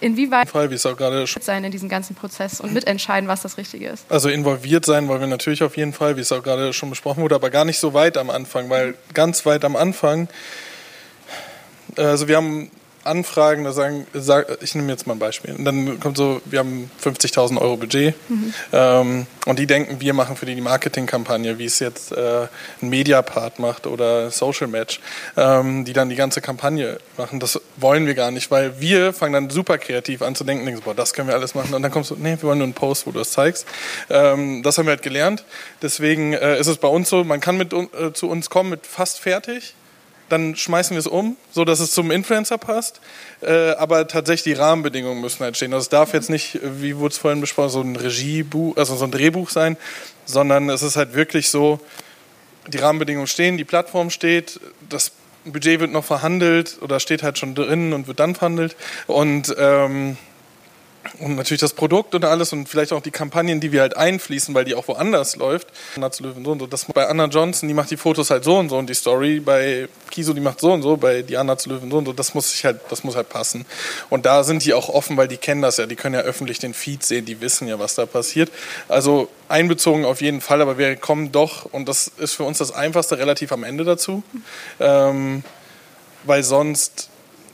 [0.00, 3.58] inwieweit Fall, wie es auch gerade sein in diesem ganzen Prozess und mitentscheiden, was das
[3.58, 4.04] Richtige ist?
[4.10, 7.22] Also involviert sein wollen wir natürlich auf jeden Fall, wie es auch gerade schon besprochen
[7.22, 10.28] wurde, aber gar nicht so weit am Anfang, weil ganz weit am Anfang
[11.96, 12.70] also wir haben
[13.10, 15.54] Anfragen, da sagen, sag, ich nehme jetzt mal ein Beispiel.
[15.54, 18.54] Und dann kommt so, wir haben 50.000 Euro Budget mhm.
[18.72, 22.46] ähm, und die denken, wir machen für die die Marketingkampagne, wie es jetzt äh,
[22.82, 25.00] ein Mediapart macht oder Social Match,
[25.36, 27.40] ähm, die dann die ganze Kampagne machen.
[27.40, 30.80] Das wollen wir gar nicht, weil wir fangen dann super kreativ an zu denken, denken
[30.80, 31.74] so, boah, das können wir alles machen.
[31.74, 33.66] Und dann kommst du, nee, wir wollen nur einen Post, wo du das zeigst.
[34.08, 35.44] Ähm, das haben wir halt gelernt.
[35.82, 38.86] Deswegen äh, ist es bei uns so, man kann mit, äh, zu uns kommen mit
[38.86, 39.74] fast fertig
[40.30, 43.00] dann schmeißen wir es um, so dass es zum Influencer passt.
[43.42, 45.72] Äh, aber tatsächlich die Rahmenbedingungen müssen halt stehen.
[45.72, 49.04] Also es darf jetzt nicht, wie wurde es vorhin besprochen, so ein Regiebuch, also so
[49.04, 49.76] ein Drehbuch sein,
[50.24, 51.80] sondern es ist halt wirklich so,
[52.68, 55.12] die Rahmenbedingungen stehen, die Plattform steht, das
[55.44, 58.76] Budget wird noch verhandelt oder steht halt schon drin und wird dann verhandelt.
[59.06, 60.16] Und ähm,
[61.18, 64.54] und natürlich das Produkt und alles und vielleicht auch die Kampagnen, die wir halt einfließen,
[64.54, 65.68] weil die auch woanders läuft.
[65.96, 66.66] Anna zu Löwen so und so.
[66.66, 69.40] Das bei Anna Johnson, die macht die Fotos halt so und so und die Story
[69.40, 72.12] bei Kiso, die macht so und so, bei Diana zu Löwen so und so.
[72.12, 73.66] Das muss sich halt, das muss halt passen.
[74.08, 75.86] Und da sind die auch offen, weil die kennen das ja.
[75.86, 78.50] Die können ja öffentlich den Feed sehen, die wissen ja, was da passiert.
[78.88, 82.72] Also einbezogen auf jeden Fall, aber wir kommen doch, und das ist für uns das
[82.72, 84.22] Einfachste, relativ am Ende dazu.
[84.78, 85.44] Ähm,
[86.24, 87.09] weil sonst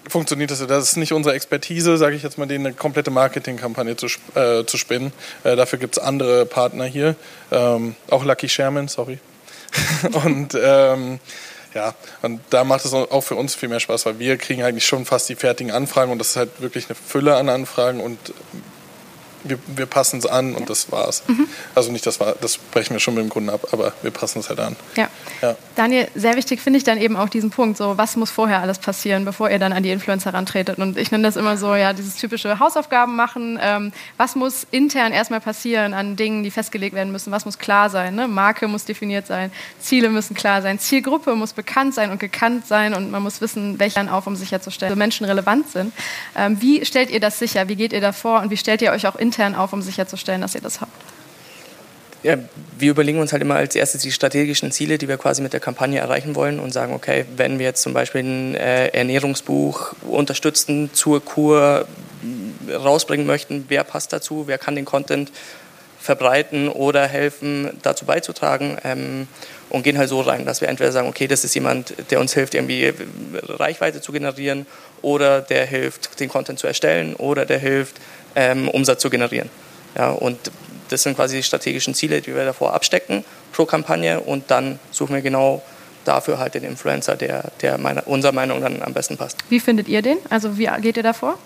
[0.09, 0.67] funktioniert das.
[0.67, 4.65] Das ist nicht unsere Expertise, sage ich jetzt mal, denen eine komplette Marketingkampagne zu, äh,
[4.65, 5.13] zu spinnen.
[5.45, 7.17] Äh, dafür gibt es andere Partner hier.
[7.51, 9.19] Ähm, auch Lucky Sherman, sorry.
[10.25, 11.19] und ähm,
[11.75, 14.87] ja, und da macht es auch für uns viel mehr Spaß, weil wir kriegen eigentlich
[14.87, 18.19] schon fast die fertigen Anfragen und das ist halt wirklich eine Fülle an Anfragen und
[19.49, 21.23] wir, wir passen es an und das war's.
[21.27, 21.49] Mhm.
[21.75, 24.41] Also nicht das war, das brechen wir schon mit dem Kunden ab, aber wir passen
[24.41, 24.77] es halt an.
[24.97, 25.09] Ja.
[25.43, 25.57] ja.
[25.75, 28.79] Daniel, sehr wichtig finde ich dann eben auch diesen Punkt, so was muss vorher alles
[28.79, 30.79] passieren, bevor ihr dann an die Influencer rantretet.
[30.79, 33.59] Und ich nenne das immer so, ja, dieses typische Hausaufgaben machen.
[33.61, 37.33] Ähm, was muss intern erstmal passieren an Dingen, die festgelegt werden müssen?
[37.33, 38.15] Was muss klar sein?
[38.15, 38.29] Ne?
[38.29, 42.95] Marke muss definiert sein, Ziele müssen klar sein, Zielgruppe muss bekannt sein und gekannt sein
[42.95, 45.93] und man muss wissen, welche dann auf, um sicherzustellen, dass Menschen relevant sind.
[46.35, 47.69] Ähm, wie stellt ihr das sicher?
[47.69, 49.83] Wie geht ihr da vor und wie stellt ihr euch auch intern intern auf, um
[49.83, 50.93] sicherzustellen, dass ihr das habt?
[52.23, 52.37] Ja,
[52.79, 55.61] wir überlegen uns halt immer als erstes die strategischen Ziele, die wir quasi mit der
[55.61, 60.91] Kampagne erreichen wollen und sagen, okay, wenn wir jetzt zum Beispiel ein äh, Ernährungsbuch unterstützen
[60.93, 61.87] zur Kur
[62.73, 65.31] rausbringen möchten, wer passt dazu, wer kann den Content
[66.01, 69.29] verbreiten oder helfen, dazu beizutragen ähm,
[69.69, 72.33] und gehen halt so rein, dass wir entweder sagen, okay, das ist jemand, der uns
[72.33, 72.93] hilft, irgendwie
[73.43, 74.67] Reichweite zu generieren
[75.03, 77.97] oder der hilft, den Content zu erstellen oder der hilft,
[78.37, 79.51] ähm, Umsatz zu generieren.
[79.97, 80.39] Ja, und
[80.89, 85.15] das sind quasi die strategischen Ziele, die wir davor abstecken pro Kampagne und dann suchen
[85.15, 85.63] wir genau
[86.05, 89.39] dafür halt den Influencer, der, der meiner, unserer Meinung dann am besten passt.
[89.49, 90.19] Wie findet ihr den?
[90.31, 91.37] Also wie geht ihr davor?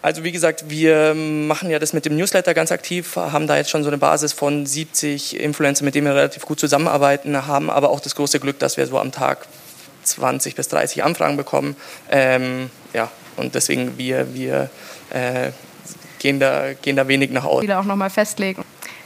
[0.00, 3.70] Also wie gesagt, wir machen ja das mit dem Newsletter ganz aktiv, haben da jetzt
[3.70, 7.90] schon so eine Basis von 70 Influencer, mit denen wir relativ gut zusammenarbeiten, haben aber
[7.90, 9.46] auch das große Glück, dass wir so am Tag
[10.04, 11.76] 20 bis 30 Anfragen bekommen.
[12.10, 14.70] Ähm, ja, und deswegen wir, wir
[15.10, 15.50] äh,
[16.18, 17.62] gehen, da, gehen da wenig nach außen.
[17.62, 18.64] Ziele auch nochmal festlegen.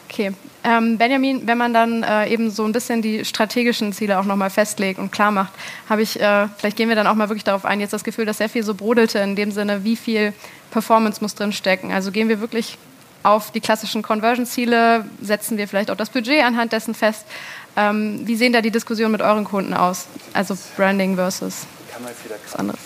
[0.08, 0.32] Okay.
[0.64, 4.50] Ähm, Benjamin, wenn man dann äh, eben so ein bisschen die strategischen Ziele auch nochmal
[4.50, 5.52] festlegt und klar macht,
[5.88, 8.26] habe ich, äh, vielleicht gehen wir dann auch mal wirklich darauf ein, jetzt das Gefühl,
[8.26, 10.32] dass sehr viel so brodelte in dem Sinne, wie viel
[10.70, 11.92] Performance muss drin stecken.
[11.92, 12.78] Also gehen wir wirklich
[13.22, 17.24] auf die klassischen Conversion-Ziele, setzen wir vielleicht auch das Budget anhand dessen fest.
[17.76, 20.06] Ähm, wie sehen da die Diskussionen mit euren Kunden aus?
[20.32, 21.66] Also Branding versus
[22.44, 22.80] was anderes.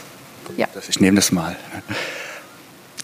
[0.57, 0.69] Ja.
[0.89, 1.57] Ich nehme das mal.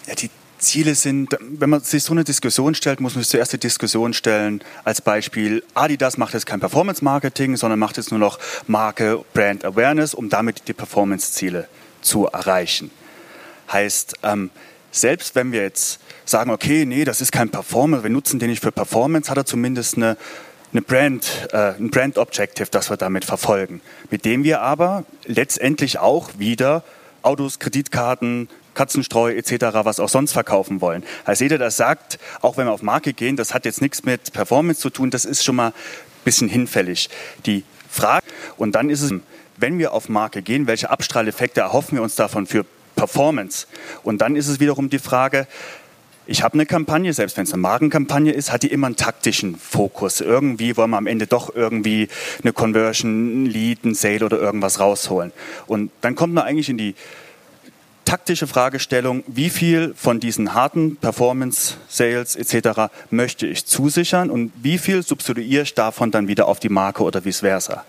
[0.06, 0.30] Ja, die
[0.62, 4.14] Ziele sind, wenn man sich so eine Diskussion stellt, muss man sich zuerst die Diskussion
[4.14, 9.64] stellen, als Beispiel, Adidas macht jetzt kein Performance-Marketing, sondern macht jetzt nur noch Marke, Brand
[9.64, 11.68] Awareness, um damit die Performance-Ziele
[12.01, 12.90] zu erreichen.
[13.70, 14.51] Heißt, ähm,
[14.90, 18.62] selbst wenn wir jetzt sagen, okay, nee, das ist kein Performance, wir nutzen den nicht
[18.62, 20.16] für Performance, hat er zumindest eine,
[20.72, 25.98] eine Brand, äh, ein Brand Objective, das wir damit verfolgen, mit dem wir aber letztendlich
[25.98, 26.85] auch wieder
[27.22, 31.04] Autos, Kreditkarten, Katzenstreu etc., was auch sonst verkaufen wollen.
[31.24, 34.32] Also jeder, der sagt, auch wenn wir auf Marke gehen, das hat jetzt nichts mit
[34.32, 35.74] Performance zu tun, das ist schon mal ein
[36.24, 37.11] bisschen hinfällig.
[37.46, 38.24] Die Frage,
[38.56, 39.12] und dann ist es,
[39.56, 42.64] wenn wir auf Marke gehen, welche Abstrahleffekte erhoffen wir uns davon für
[42.96, 43.66] Performance?
[44.02, 45.46] Und dann ist es wiederum die Frage,
[46.24, 49.56] ich habe eine Kampagne, selbst wenn es eine Markenkampagne ist, hat die immer einen taktischen
[49.56, 50.20] Fokus.
[50.20, 52.08] Irgendwie wollen wir am Ende doch irgendwie
[52.42, 55.32] eine Conversion, ein Lead, ein Sale oder irgendwas rausholen.
[55.66, 56.94] Und dann kommt man eigentlich in die
[58.04, 62.92] taktische Fragestellung, wie viel von diesen harten Performance, Sales etc.
[63.10, 67.24] möchte ich zusichern und wie viel substituiere ich davon dann wieder auf die Marke oder
[67.24, 67.84] vice versa.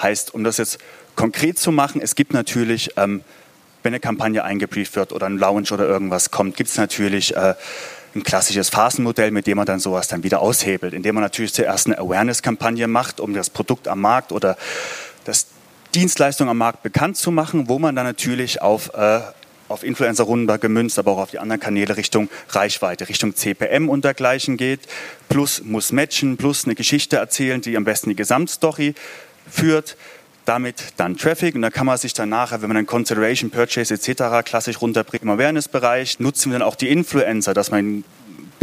[0.00, 0.78] Heißt, um das jetzt
[1.14, 3.22] konkret zu machen, es gibt natürlich, ähm,
[3.82, 7.54] wenn eine Kampagne eingebrieft wird oder ein Launch oder irgendwas kommt, gibt es natürlich äh,
[8.14, 11.86] ein klassisches Phasenmodell, mit dem man dann sowas dann wieder aushebelt, indem man natürlich zuerst
[11.86, 14.56] eine Awareness-Kampagne macht, um das Produkt am Markt oder
[15.24, 15.46] das
[15.94, 19.20] Dienstleistung am Markt bekannt zu machen, wo man dann natürlich auf, äh,
[19.68, 24.56] auf Influencer-Runden gemünzt, aber auch auf die anderen Kanäle Richtung Reichweite, Richtung CPM und dergleichen
[24.56, 24.80] geht.
[25.28, 28.94] Plus muss matchen, plus eine Geschichte erzählen, die am besten die Gesamtstory
[29.50, 29.96] führt.
[30.44, 33.92] Damit dann Traffic und da kann man sich dann nachher, wenn man einen Consideration, Purchase
[33.92, 34.48] etc.
[34.48, 38.04] klassisch runterbringt im Awareness-Bereich, nutzen wir dann auch die Influencer, dass man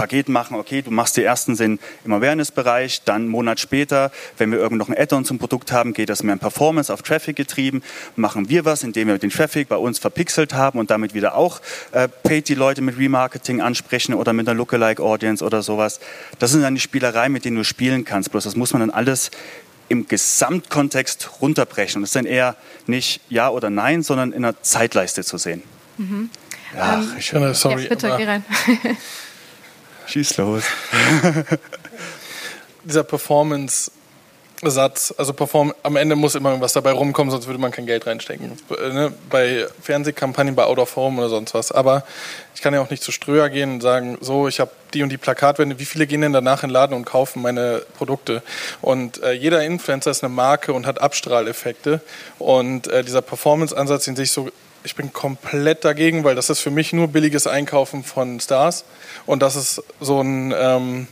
[0.04, 4.52] Paket machen, okay, du machst die ersten sind im Awareness-Bereich, dann einen Monat später, wenn
[4.52, 7.38] wir irgendwo noch ein Add-on zum Produkt haben, geht das mehr in Performance auf Traffic
[7.38, 7.82] getrieben,
[8.18, 11.62] machen wir was, indem wir den Traffic bei uns verpixelt haben und damit wieder auch
[11.94, 16.02] äh, paid die Leute mit Remarketing ansprechen oder mit einer Lookalike Audience oder sowas.
[16.38, 18.90] Das sind dann die Spielereien, mit denen du spielen kannst, bloß das muss man dann
[18.90, 19.32] alles
[19.88, 22.00] im Gesamtkontext runterbrechen.
[22.00, 25.64] Und das ist dann eher nicht Ja oder Nein, sondern in einer Zeitleiste zu sehen.
[25.98, 26.30] Mhm.
[26.76, 27.84] Ja, ähm, ich finde, sorry.
[27.84, 28.44] Ja, bitte, geh rein.
[30.08, 30.64] Schieß los.
[32.84, 33.92] Dieser Performance
[34.70, 38.08] Satz, also Perform am Ende muss immer irgendwas dabei rumkommen, sonst würde man kein Geld
[38.08, 38.58] reinstecken.
[38.70, 39.14] Ne?
[39.30, 41.72] Bei Fernsehkampagnen, bei Out of Home oder sonst was.
[41.72, 42.04] Aber
[42.56, 45.10] ich kann ja auch nicht zu Ströer gehen und sagen, so, ich habe die und
[45.10, 48.42] die Plakatwände, wie viele gehen denn danach in den Laden und kaufen meine Produkte?
[48.82, 52.02] Und äh, jeder Influencer ist eine Marke und hat Abstrahleffekte.
[52.40, 54.50] Und äh, dieser Performance-Ansatz, den sich so
[54.84, 58.86] ich bin komplett dagegen, weil das ist für mich nur billiges Einkaufen von Stars
[59.26, 61.08] und das ist so ein, ähm,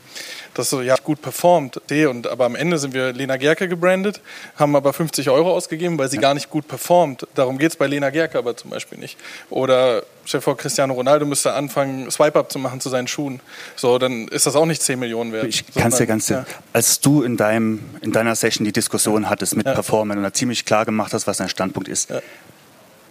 [0.54, 1.82] das so ja gut performt.
[1.90, 4.22] Und aber am Ende sind wir Lena Gerke gebrandet,
[4.58, 6.22] haben aber 50 Euro ausgegeben, weil sie ja.
[6.22, 7.28] gar nicht gut performt.
[7.36, 9.18] Darum geht es bei Lena Gerke aber zum Beispiel nicht.
[9.50, 13.40] Oder stell vor, Cristiano Ronaldo müsste anfangen, Swipe-Up zu machen zu seinen Schuhen.
[13.76, 15.46] So, dann ist das auch nicht 10 Millionen wert.
[15.46, 16.46] Ich kann es dir ganz ja.
[16.74, 19.74] Als du in, deinem, in deiner Session die Diskussion hattest mit ja.
[19.74, 22.22] Performance und da ziemlich klar gemacht hast, was dein Standpunkt ist, ja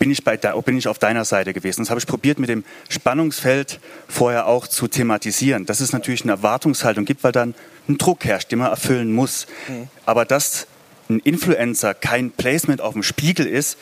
[0.00, 1.82] bin ich, bei, bin ich auf deiner Seite gewesen.
[1.82, 5.66] Das habe ich probiert mit dem Spannungsfeld vorher auch zu thematisieren.
[5.66, 7.54] Dass es natürlich eine Erwartungshaltung gibt, weil dann
[7.86, 9.46] ein Druck herrscht, den man erfüllen muss.
[9.68, 9.88] Mhm.
[10.06, 10.66] Aber dass
[11.10, 13.76] ein Influencer kein Placement auf dem Spiegel ist,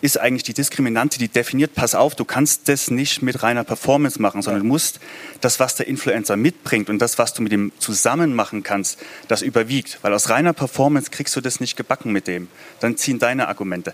[0.00, 4.22] ist eigentlich die Diskriminante, die definiert, pass auf, du kannst das nicht mit reiner Performance
[4.22, 5.00] machen, sondern du musst
[5.40, 9.42] das, was der Influencer mitbringt und das, was du mit dem zusammen machen kannst, das
[9.42, 9.98] überwiegt.
[10.02, 12.46] Weil aus reiner Performance kriegst du das nicht gebacken mit dem.
[12.78, 13.92] Dann ziehen deine Argumente.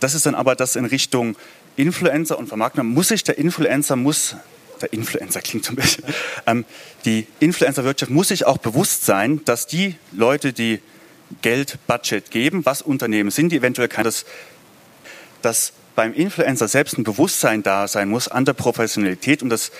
[0.00, 1.36] Das ist dann aber das in Richtung
[1.76, 2.86] Influencer und Vermarktung.
[2.86, 4.36] Muss sich der Influencer, muss,
[4.80, 6.04] der Influencer klingt so ein bisschen,
[6.46, 6.64] ähm,
[7.04, 10.80] die Influencer-Wirtschaft muss sich auch bewusst sein, dass die Leute, die
[11.42, 14.24] Geld, Budget geben, was Unternehmen sind, die eventuell kann, dass,
[15.42, 19.70] dass beim Influencer selbst ein Bewusstsein da sein muss an der Professionalität und das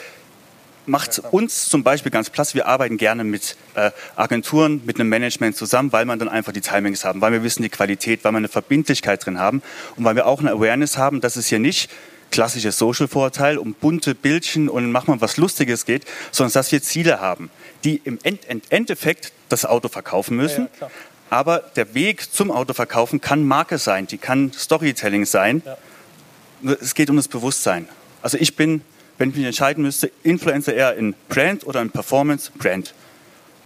[0.86, 2.54] macht uns zum Beispiel ganz platt.
[2.54, 6.60] Wir arbeiten gerne mit äh, Agenturen, mit einem Management zusammen, weil man dann einfach die
[6.60, 9.62] Timings haben, weil wir wissen die Qualität, weil wir eine Verbindlichkeit drin haben
[9.96, 11.90] und weil wir auch eine Awareness haben, dass es hier nicht
[12.30, 17.20] klassische Social-Vorteil, um bunte Bildchen und mach mal was Lustiges geht, sondern dass wir Ziele
[17.20, 17.50] haben,
[17.84, 20.68] die im End End Endeffekt das Auto verkaufen müssen.
[20.80, 20.90] Ja, ja,
[21.30, 25.62] aber der Weg zum Autoverkaufen kann Marke sein, die kann Storytelling sein.
[25.64, 25.76] Ja.
[26.80, 27.88] Es geht um das Bewusstsein.
[28.22, 28.82] Also ich bin,
[29.18, 32.94] wenn ich mich entscheiden müsste, Influencer eher in Brand oder in Performance, Brand.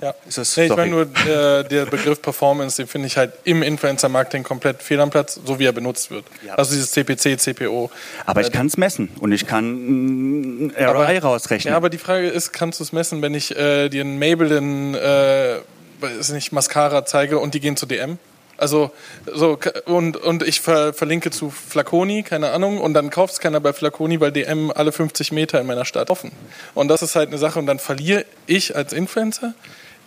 [0.00, 3.32] Ja, ist es, nee, ich meine nur, äh, der Begriff Performance, den finde ich halt
[3.42, 6.24] im Influencer-Marketing komplett fehl am Platz, so wie er benutzt wird.
[6.46, 6.54] Ja.
[6.54, 7.90] Also dieses CPC, CPO.
[8.24, 11.72] Aber ich äh, kann es messen und ich kann äh, ROI aber, rausrechnen.
[11.72, 15.64] Ja, aber die Frage ist, kannst du es messen, wenn ich äh, dir einen Maybelline,
[16.00, 18.18] äh, ist nicht Mascara zeige und die gehen zu DM?
[18.58, 18.90] Also
[19.32, 23.60] so und, und ich ver, verlinke zu Flaconi, keine Ahnung, und dann kauft es keiner
[23.60, 26.32] bei Flaconi, weil DM alle 50 Meter in meiner Stadt offen.
[26.74, 29.54] Und das ist halt eine Sache und dann verliere ich als Influencer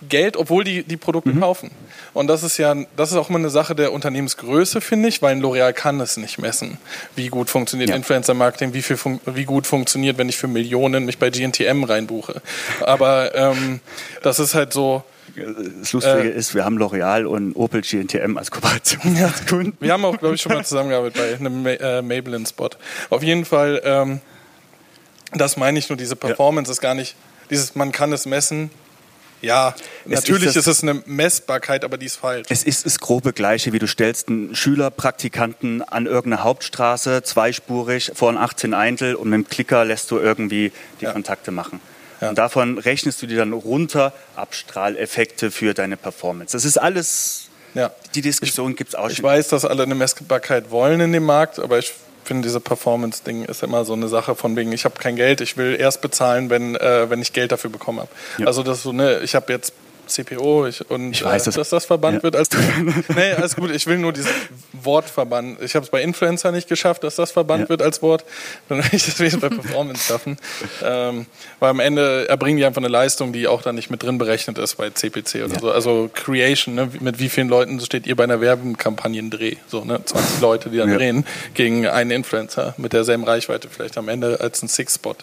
[0.10, 1.42] Geld, obwohl die die Produkte mhm.
[1.42, 1.72] kaufen.
[2.14, 5.36] Und das ist ja, das ist auch immer eine Sache der Unternehmensgröße, finde ich, weil
[5.36, 6.78] ein L'Oreal kann es nicht messen,
[7.16, 7.96] wie gut funktioniert ja.
[7.96, 12.42] Influencer-Marketing, wie, viel wie gut funktioniert, wenn ich für Millionen mich bei GNTM reinbuche.
[12.82, 13.80] Aber ähm,
[14.24, 15.04] das ist halt so,
[15.36, 19.74] das Lustige äh, ist, wir haben L'Oreal und Opel GNTM als Kooperationskunden.
[19.80, 22.70] wir haben auch, glaube ich, schon mal zusammengearbeitet bei einem äh, Maybelline-Spot.
[23.10, 24.22] Auf jeden Fall, ähm,
[25.34, 26.74] das meine ich nur, diese Performance ja.
[26.74, 27.16] ist gar nicht,
[27.50, 28.72] dieses, man kann es messen,
[29.42, 29.74] ja,
[30.06, 32.48] es natürlich ist, das, ist, es eine Messbarkeit, aber die ist falsch.
[32.50, 38.30] Es ist das grobe Gleiche, wie du stellst einen Schülerpraktikanten an irgendeiner Hauptstraße, zweispurig, vor
[38.30, 41.12] ein 18 Eintel und mit dem Klicker lässt du irgendwie die ja.
[41.12, 41.80] Kontakte machen.
[42.22, 42.30] Ja.
[42.30, 46.56] Und davon rechnest du dir dann runter Abstrahleffekte für deine Performance.
[46.56, 47.92] Das ist alles, ja.
[48.16, 49.12] die Diskussion gibt es auch schon.
[49.12, 53.46] Ich weiß, dass alle eine Messbarkeit wollen in dem Markt, aber ich finde, diese Performance-Ding
[53.46, 56.50] ist immer so eine Sache von wegen, ich habe kein Geld, ich will erst bezahlen,
[56.50, 58.10] wenn, äh, wenn ich Geld dafür bekommen habe.
[58.38, 58.48] Ja.
[58.48, 59.74] Also das so, ne, ich habe jetzt
[60.12, 62.24] CPO ich, und ich weiß, äh, dass das verbannt ja.
[62.24, 62.36] wird.
[62.36, 62.50] Als,
[63.16, 64.32] nee, alles gut, ich will nur dieses
[64.74, 65.58] Wort verbannen.
[65.62, 67.70] Ich habe es bei Influencer nicht geschafft, dass das verbannt ja.
[67.70, 68.26] wird als Wort.
[68.70, 70.38] Dann will ich das wenigstens bei Performance schaffen.
[70.84, 71.26] Ähm,
[71.60, 74.58] weil am Ende erbringen die einfach eine Leistung, die auch dann nicht mit drin berechnet
[74.58, 75.60] ist bei CPC oder ja.
[75.60, 75.72] so.
[75.72, 76.90] Also Creation, ne?
[77.00, 79.58] mit wie vielen Leuten steht ihr bei einer Werbekampagnendreh?
[79.68, 80.04] So, ne?
[80.04, 84.62] 20 Leute, die dann drehen gegen einen Influencer mit derselben Reichweite vielleicht am Ende als
[84.64, 85.16] ein Six-Spot.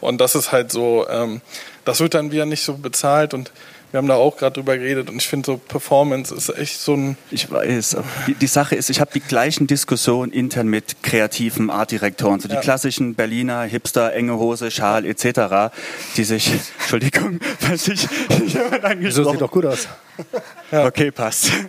[0.00, 1.40] Und das ist halt so, ähm,
[1.84, 3.52] das wird dann wieder nicht so bezahlt und
[3.92, 6.94] wir haben da auch gerade drüber geredet und ich finde so Performance ist echt so
[6.94, 7.16] ein.
[7.30, 7.96] Ich weiß.
[8.26, 12.54] Die, die Sache ist, ich habe die gleichen Diskussionen intern mit kreativen Artdirektoren, so die
[12.54, 12.60] ja.
[12.60, 15.72] klassischen Berliner Hipster, enge Hose, Schal etc.,
[16.16, 18.06] die sich, Entschuldigung, falls ich
[18.46, 19.88] jemand Wieso sieht doch gut aus.
[20.70, 20.86] Ja.
[20.86, 21.52] Okay, passt.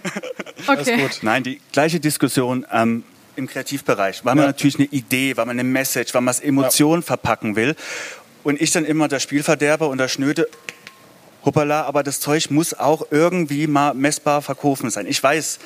[0.65, 0.97] Okay.
[0.97, 1.19] Gut.
[1.21, 2.65] Nein, die gleiche Diskussion.
[2.73, 3.03] Ähm,
[3.37, 4.47] im Kreativbereich, weil man ja.
[4.47, 7.05] natürlich eine Idee, weil man eine Message, weil man es Emotionen ja.
[7.05, 7.75] verpacken will.
[8.43, 10.47] Und ich dann immer der Spielverderber und der Schnöde,
[11.47, 15.07] hoppala, aber das Zeug muss auch irgendwie mal messbar verkaufen sein.
[15.07, 15.59] Ich weiß,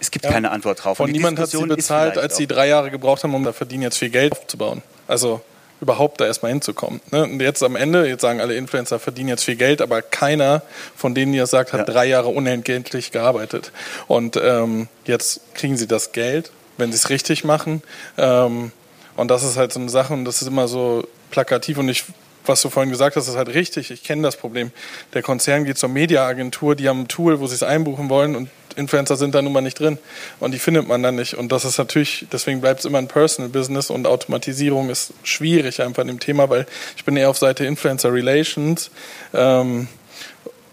[0.00, 0.30] es gibt ja.
[0.30, 1.00] keine Antwort drauf.
[1.00, 3.82] Und, und niemand hat sie bezahlt, als sie drei Jahre gebraucht haben, um da verdienen
[3.82, 4.82] jetzt viel Geld aufzubauen.
[5.08, 5.40] Also
[5.80, 7.00] überhaupt da erstmal hinzukommen.
[7.10, 7.24] Ne?
[7.24, 10.62] Und jetzt am Ende, jetzt sagen alle Influencer, verdienen jetzt viel Geld, aber keiner
[10.94, 11.92] von denen, die das sagt, hat ja.
[11.94, 13.72] drei Jahre unentgeltlich gearbeitet.
[14.06, 17.82] Und ähm, jetzt kriegen sie das Geld, wenn sie es richtig machen.
[18.16, 18.72] Ähm,
[19.16, 22.04] und das ist halt so eine Sache und das ist immer so plakativ und ich
[22.48, 23.90] was du vorhin gesagt hast, ist halt richtig.
[23.90, 24.70] Ich kenne das Problem.
[25.14, 28.48] Der Konzern geht zur Mediaagentur, die haben ein Tool, wo sie es einbuchen wollen und
[28.76, 29.98] Influencer sind da nun mal nicht drin.
[30.38, 31.34] Und die findet man dann nicht.
[31.34, 35.80] Und das ist natürlich, deswegen bleibt es immer ein Personal Business und Automatisierung ist schwierig
[35.82, 38.90] einfach in dem Thema, weil ich bin eher auf Seite Influencer Relations.
[39.32, 39.88] Ähm,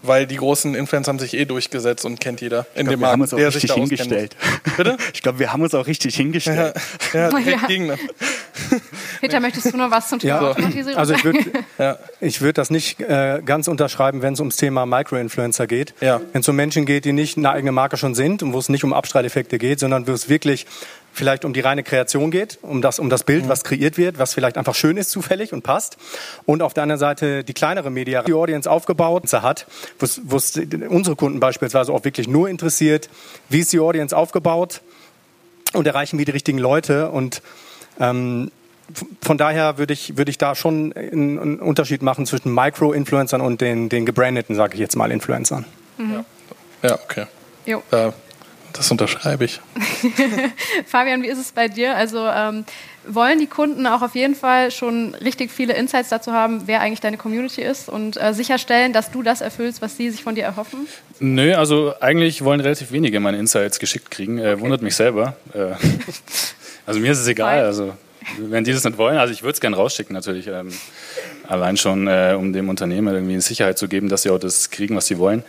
[0.06, 3.50] weil die großen Influencer haben sich eh durchgesetzt und kennt jeder in dem Markt, der
[3.50, 4.36] sich da hingestellt.
[4.76, 4.96] Bitte?
[5.12, 6.74] Ich glaube, wir haben uns auch richtig hingestellt.
[7.12, 7.66] Ja, ja, ja.
[7.66, 7.92] Gegen
[9.20, 10.50] Peter, möchtest du noch was zum Thema ja.
[10.50, 11.38] Automatisierung Also ich würde
[11.78, 11.98] ja.
[12.20, 15.94] würd das nicht äh, ganz unterschreiben, wenn es ums Thema Microinfluencer geht.
[16.00, 16.20] Ja.
[16.32, 18.68] Wenn es um Menschen geht, die nicht eine eigene Marke schon sind und wo es
[18.68, 20.66] nicht um Abstrahleffekte geht, sondern wo es wirklich
[21.14, 23.48] vielleicht um die reine Kreation geht, um das, um das Bild, mhm.
[23.48, 25.96] was kreiert wird, was vielleicht einfach schön ist, zufällig und passt.
[26.44, 29.66] Und auf der anderen Seite die kleinere Media, die Audience aufgebaut hat,
[29.98, 33.08] wo es unsere Kunden beispielsweise auch wirklich nur interessiert,
[33.48, 34.82] wie ist die Audience aufgebaut
[35.72, 37.42] und erreichen wir die richtigen Leute und
[38.00, 38.50] ähm,
[39.22, 43.88] von daher würde ich, würde ich da schon einen Unterschied machen zwischen Micro-Influencern und den,
[43.88, 45.64] den gebrandeten, sage ich jetzt mal, Influencern.
[45.96, 46.12] Mhm.
[46.12, 46.24] Ja.
[46.90, 47.26] ja, okay.
[47.64, 47.82] Jo.
[47.90, 48.10] Äh,
[48.74, 49.60] das unterschreibe ich.
[50.86, 51.96] Fabian, wie ist es bei dir?
[51.96, 52.64] Also ähm,
[53.06, 57.00] wollen die Kunden auch auf jeden Fall schon richtig viele Insights dazu haben, wer eigentlich
[57.00, 60.42] deine Community ist und äh, sicherstellen, dass du das erfüllst, was sie sich von dir
[60.42, 60.88] erhoffen?
[61.20, 64.38] Nö, also eigentlich wollen relativ wenige meine Insights geschickt kriegen.
[64.38, 65.36] Äh, wundert mich selber.
[65.54, 65.74] Äh,
[66.86, 67.64] also mir ist es egal.
[67.64, 67.94] Also
[68.38, 70.48] wenn die das nicht wollen, also ich würde es gerne rausschicken natürlich.
[70.48, 70.72] Ähm,
[71.46, 74.70] allein schon, äh, um dem Unternehmen irgendwie eine Sicherheit zu geben, dass sie auch das
[74.70, 75.44] kriegen, was sie wollen.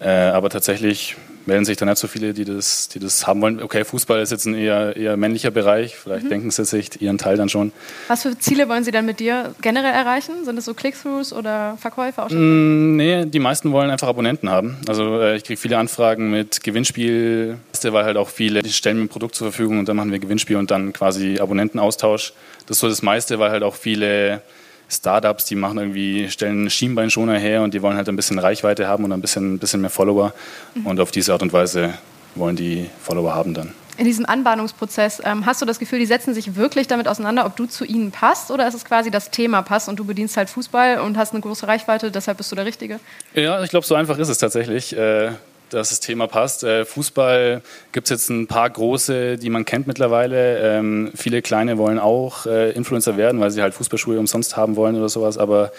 [0.00, 1.16] Äh, aber tatsächlich
[1.48, 3.60] melden sich dann nicht so viele, die das, die das haben wollen.
[3.60, 6.28] Okay, Fußball ist jetzt ein eher, eher männlicher Bereich, vielleicht mhm.
[6.28, 7.72] denken sie sich ihren Teil dann schon.
[8.06, 10.44] Was für Ziele wollen Sie dann mit dir generell erreichen?
[10.44, 12.22] Sind es so Click-Throughs oder Verkäufe?
[12.22, 14.76] Auch mm, nee, die meisten wollen einfach Abonnenten haben.
[14.86, 19.04] Also äh, ich kriege viele Anfragen mit Gewinnspiel, weil halt auch viele, die stellen mir
[19.04, 22.34] ein Produkt zur Verfügung und dann machen wir Gewinnspiel und dann quasi Abonnentenaustausch.
[22.66, 24.42] Das ist so das meiste, weil halt auch viele
[24.88, 29.04] Startups, die machen irgendwie, stellen Schienbeinschoner her und die wollen halt ein bisschen Reichweite haben
[29.04, 30.32] und ein bisschen, bisschen mehr Follower.
[30.74, 30.86] Mhm.
[30.86, 31.94] Und auf diese Art und Weise
[32.34, 33.74] wollen die Follower haben dann.
[33.98, 37.56] In diesem Anbahnungsprozess, ähm, hast du das Gefühl, die setzen sich wirklich damit auseinander, ob
[37.56, 40.48] du zu ihnen passt oder ist es quasi das Thema passt und du bedienst halt
[40.48, 43.00] Fußball und hast eine große Reichweite, deshalb bist du der Richtige?
[43.34, 44.96] Ja, ich glaube, so einfach ist es tatsächlich.
[44.96, 45.32] Äh,
[45.70, 46.64] dass das Thema passt.
[46.64, 47.62] Äh, Fußball
[47.92, 50.78] gibt es jetzt ein paar große, die man kennt mittlerweile.
[50.78, 54.96] Ähm, viele kleine wollen auch äh, Influencer werden, weil sie halt Fußballschuhe umsonst haben wollen
[54.96, 55.38] oder sowas.
[55.38, 55.72] Aber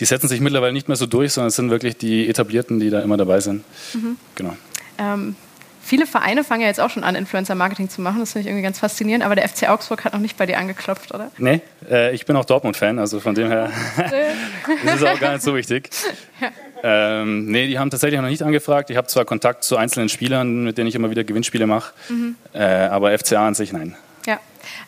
[0.00, 2.90] die setzen sich mittlerweile nicht mehr so durch, sondern es sind wirklich die Etablierten, die
[2.90, 3.64] da immer dabei sind.
[3.94, 4.16] Mhm.
[4.34, 4.56] Genau.
[4.98, 5.36] Ähm,
[5.82, 8.20] viele Vereine fangen ja jetzt auch schon an, Influencer-Marketing zu machen.
[8.20, 9.24] Das finde ich irgendwie ganz faszinierend.
[9.24, 11.30] Aber der FC Augsburg hat noch nicht bei dir angeklopft, oder?
[11.36, 11.60] Nee,
[11.90, 13.70] äh, ich bin auch Dortmund-Fan, also von dem her
[14.84, 15.90] das ist auch gar nicht so wichtig.
[16.40, 16.48] Ja.
[16.82, 18.90] Ähm, nee, die haben tatsächlich noch nicht angefragt.
[18.90, 22.36] Ich habe zwar Kontakt zu einzelnen Spielern, mit denen ich immer wieder Gewinnspiele mache, mhm.
[22.52, 23.96] äh, aber FCA an sich nein.
[24.26, 24.38] Ja.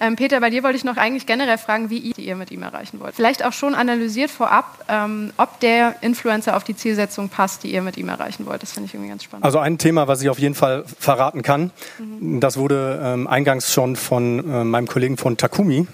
[0.01, 3.01] Ähm, Peter, bei dir wollte ich noch eigentlich generell fragen, wie ihr mit ihm erreichen
[3.01, 3.15] wollt.
[3.15, 7.83] Vielleicht auch schon analysiert vorab, ähm, ob der Influencer auf die Zielsetzung passt, die ihr
[7.83, 8.63] mit ihm erreichen wollt.
[8.63, 9.45] Das finde ich irgendwie ganz spannend.
[9.45, 12.41] Also ein Thema, was ich auf jeden Fall verraten kann, mhm.
[12.41, 15.87] das wurde ähm, eingangs schon von äh, meinem Kollegen von Takumi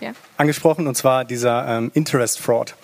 [0.00, 0.12] ja.
[0.36, 2.74] angesprochen, und zwar dieser ähm, Interest Fraud.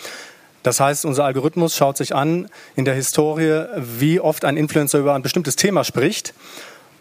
[0.63, 5.15] Das heißt, unser Algorithmus schaut sich an in der Historie, wie oft ein Influencer über
[5.15, 6.35] ein bestimmtes Thema spricht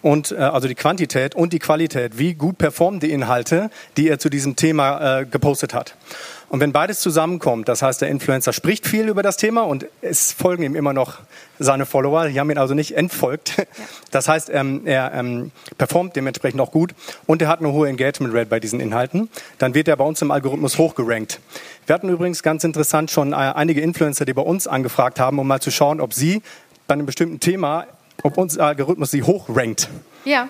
[0.02, 4.20] und äh, also die Quantität und die Qualität, wie gut performen die Inhalte, die er
[4.20, 5.96] zu diesem Thema äh, gepostet hat.
[6.52, 10.34] Und wenn beides zusammenkommt, das heißt, der Influencer spricht viel über das Thema und es
[10.34, 11.20] folgen ihm immer noch
[11.60, 13.56] seine Follower, die haben ihn also nicht entfolgt.
[13.58, 13.64] Ja.
[14.12, 16.94] Das heißt, ähm, er ähm, performt dementsprechend auch gut
[17.26, 19.30] und er hat eine hohe Engagement Rate bei diesen Inhalten,
[19.60, 21.40] dann wird er bei uns im Algorithmus hochgerankt.
[21.86, 25.48] Wir hatten übrigens ganz interessant schon äh, einige Influencer, die bei uns angefragt haben, um
[25.48, 26.42] mal zu schauen, ob sie
[26.86, 27.86] bei einem bestimmten Thema,
[28.24, 29.88] ob unser Algorithmus sie hochrankt.
[30.26, 30.50] Ja.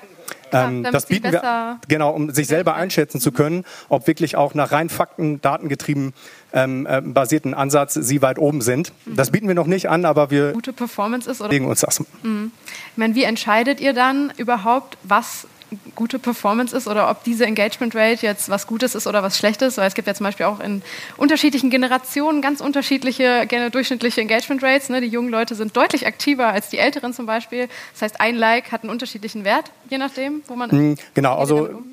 [0.51, 4.71] Ähm, das bieten wir, genau, um sich selber einschätzen zu können, ob wirklich auch nach
[4.71, 6.13] rein Fakten, datengetrieben
[6.53, 8.91] ähm, äh, basierten Ansatz sie weit oben sind.
[9.05, 9.15] Mhm.
[9.15, 12.03] Das bieten wir noch nicht an, aber wir gute Performance ist oder legen uns das.
[12.23, 12.51] Mhm.
[12.91, 15.47] Ich meine, wie entscheidet ihr dann überhaupt, was
[15.95, 19.77] gute Performance ist oder ob diese Engagement Rate jetzt was Gutes ist oder was Schlechtes.
[19.77, 20.81] Weil es gibt ja zum Beispiel auch in
[21.17, 24.89] unterschiedlichen Generationen ganz unterschiedliche durchschnittliche Engagement Rates.
[24.89, 25.01] Ne?
[25.01, 27.67] Die jungen Leute sind deutlich aktiver als die Älteren zum Beispiel.
[27.93, 30.69] Das heißt, ein Like hat einen unterschiedlichen Wert, je nachdem, wo man.
[30.71, 31.83] Mhm, genau, also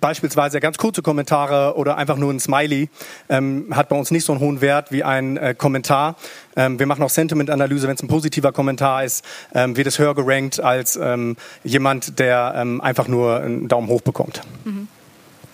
[0.00, 2.88] beispielsweise ganz kurze Kommentare oder einfach nur ein Smiley
[3.28, 6.16] ähm, hat bei uns nicht so einen hohen Wert wie ein äh, Kommentar.
[6.56, 7.88] Ähm, wir machen auch Sentiment-Analyse.
[7.88, 9.24] Wenn es ein positiver Kommentar ist,
[9.54, 14.02] ähm, wird es höher gerankt als ähm, jemand, der ähm, einfach nur einen Daumen hoch
[14.02, 14.42] bekommt.
[14.64, 14.88] Mhm.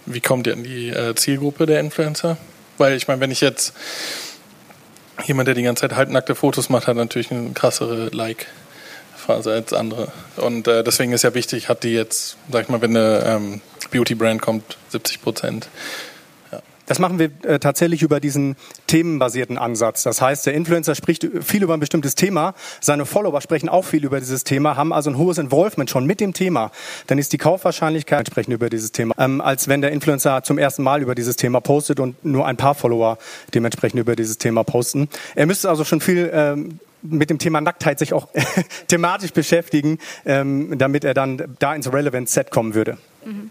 [0.07, 2.36] Wie kommt ihr in die äh, Zielgruppe der Influencer?
[2.78, 3.72] Weil ich meine, wenn ich jetzt
[5.24, 8.47] jemand, der die ganze Zeit halbnackte Fotos macht, hat natürlich eine krassere Like.
[9.22, 10.09] Phase als andere.
[10.36, 13.61] Und äh, deswegen ist ja wichtig, hat die jetzt, sag ich mal, wenn eine ähm,
[13.93, 15.68] Beauty-Brand kommt, 70 Prozent.
[16.86, 20.03] Das machen wir äh, tatsächlich über diesen themenbasierten Ansatz.
[20.03, 24.05] Das heißt, der Influencer spricht viel über ein bestimmtes Thema, seine Follower sprechen auch viel
[24.05, 26.70] über dieses Thema, haben also ein hohes Involvement schon mit dem Thema.
[27.07, 30.82] Dann ist die Kaufwahrscheinlichkeit entsprechend über dieses Thema, ähm, als wenn der Influencer zum ersten
[30.82, 33.16] Mal über dieses Thema postet und nur ein paar Follower
[33.55, 35.09] dementsprechend über dieses Thema posten.
[35.34, 38.28] Er müsste also schon viel ähm, mit dem Thema Nacktheit sich auch
[38.88, 42.99] thematisch beschäftigen, ähm, damit er dann da ins Relevant Set kommen würde.
[43.24, 43.51] Mhm.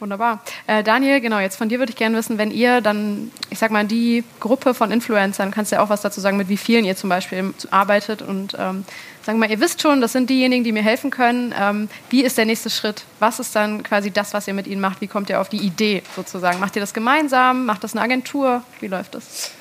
[0.00, 0.40] Wunderbar.
[0.66, 3.70] Äh, Daniel, genau, jetzt von dir würde ich gerne wissen, wenn ihr dann, ich sag
[3.70, 6.86] mal, die Gruppe von Influencern, kannst du ja auch was dazu sagen, mit wie vielen
[6.86, 8.86] ihr zum Beispiel arbeitet und ähm,
[9.22, 11.54] sagen wir mal, ihr wisst schon, das sind diejenigen, die mir helfen können.
[11.58, 13.04] Ähm, wie ist der nächste Schritt?
[13.18, 15.02] Was ist dann quasi das, was ihr mit ihnen macht?
[15.02, 16.60] Wie kommt ihr auf die Idee sozusagen?
[16.60, 17.66] Macht ihr das gemeinsam?
[17.66, 18.62] Macht das eine Agentur?
[18.80, 19.52] Wie läuft das?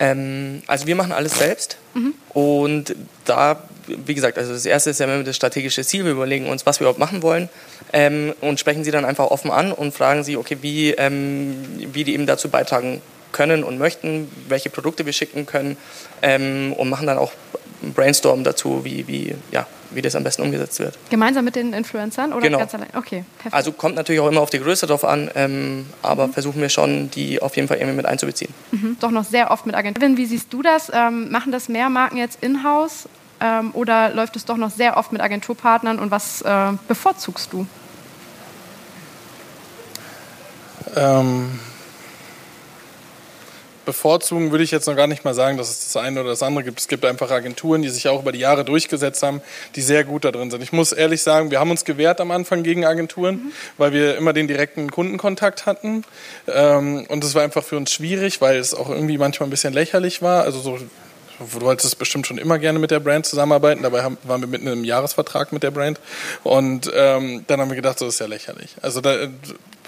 [0.00, 2.14] Ähm, also wir machen alles selbst mhm.
[2.30, 2.94] und
[3.24, 6.04] da, wie gesagt, also das erste ist ja immer das strategische Ziel.
[6.04, 7.48] Wir überlegen uns, was wir überhaupt machen wollen
[7.92, 11.56] ähm, und sprechen sie dann einfach offen an und fragen sie, okay, wie, ähm,
[11.92, 13.00] wie die eben dazu beitragen
[13.32, 15.76] können und möchten, welche Produkte wir schicken können
[16.22, 17.32] ähm, und machen dann auch
[17.80, 20.98] Brainstorm dazu, wie, wie, ja, wie das am besten umgesetzt wird.
[21.10, 22.58] Gemeinsam mit den Influencern oder genau.
[22.58, 22.88] ganz allein?
[22.94, 23.54] Okay, perfekt.
[23.54, 26.32] Also kommt natürlich auch immer auf die Größe drauf an, ähm, aber mhm.
[26.32, 28.52] versuchen wir schon, die auf jeden Fall irgendwie mit einzubeziehen.
[28.72, 28.96] Mhm.
[29.00, 30.16] Doch noch sehr oft mit Agenturen.
[30.16, 30.90] Wie siehst du das?
[30.92, 33.08] Ähm, machen das mehr Marken jetzt in-house
[33.40, 37.66] ähm, oder läuft es doch noch sehr oft mit Agenturpartnern und was äh, bevorzugst du?
[40.96, 41.58] Ähm,
[43.88, 46.42] bevorzugen würde ich jetzt noch gar nicht mal sagen, dass es das eine oder das
[46.42, 46.78] andere gibt.
[46.78, 49.40] Es gibt einfach Agenturen, die sich auch über die Jahre durchgesetzt haben,
[49.76, 50.62] die sehr gut da drin sind.
[50.62, 53.52] Ich muss ehrlich sagen, wir haben uns gewehrt am Anfang gegen Agenturen, mhm.
[53.78, 56.04] weil wir immer den direkten Kundenkontakt hatten.
[56.46, 59.72] Ähm, und es war einfach für uns schwierig, weil es auch irgendwie manchmal ein bisschen
[59.72, 60.44] lächerlich war.
[60.44, 60.78] Also so
[61.38, 64.66] du wolltest bestimmt schon immer gerne mit der Brand zusammenarbeiten, dabei haben, waren wir mitten
[64.66, 66.00] im Jahresvertrag mit der Brand
[66.42, 68.74] und ähm, dann haben wir gedacht, das ist ja lächerlich.
[68.82, 69.28] Also da,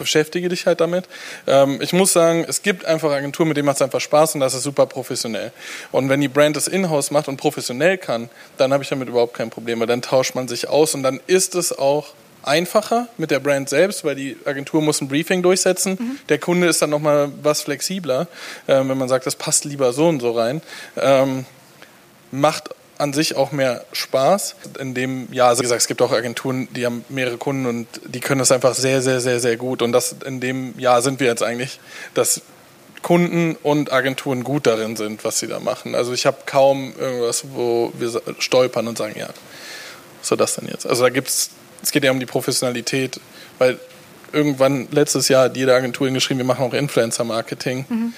[0.00, 1.04] beschäftige dich halt damit.
[1.46, 4.40] Ähm, ich muss sagen, es gibt einfach Agenturen, mit denen macht es einfach Spaß und
[4.40, 5.52] das ist super professionell.
[5.92, 9.34] Und wenn die Brand das in-house macht und professionell kann, dann habe ich damit überhaupt
[9.34, 13.30] kein Problem, weil dann tauscht man sich aus und dann ist es auch einfacher mit
[13.30, 15.98] der Brand selbst, weil die Agentur muss ein Briefing durchsetzen.
[16.00, 16.18] Mhm.
[16.30, 18.26] Der Kunde ist dann nochmal was flexibler,
[18.66, 20.62] äh, wenn man sagt, das passt lieber so und so rein.
[20.96, 21.44] Ähm,
[22.30, 22.70] macht
[23.00, 24.56] an sich auch mehr Spaß.
[24.78, 27.86] In dem Jahr, also wie gesagt, es gibt auch Agenturen, die haben mehrere Kunden und
[28.06, 29.82] die können das einfach sehr, sehr, sehr, sehr gut.
[29.82, 31.80] Und das in dem Jahr sind wir jetzt eigentlich,
[32.14, 32.42] dass
[33.02, 35.94] Kunden und Agenturen gut darin sind, was sie da machen.
[35.94, 39.28] Also ich habe kaum irgendwas, wo wir stolpern und sagen, ja,
[40.18, 40.86] was soll das denn jetzt?
[40.86, 41.50] Also da gibt es
[41.82, 43.20] es geht ja um die Professionalität,
[43.58, 43.78] weil
[44.32, 47.86] irgendwann letztes Jahr hat jede Agentur geschrieben, wir machen auch Influencer-Marketing.
[47.88, 48.12] Mhm.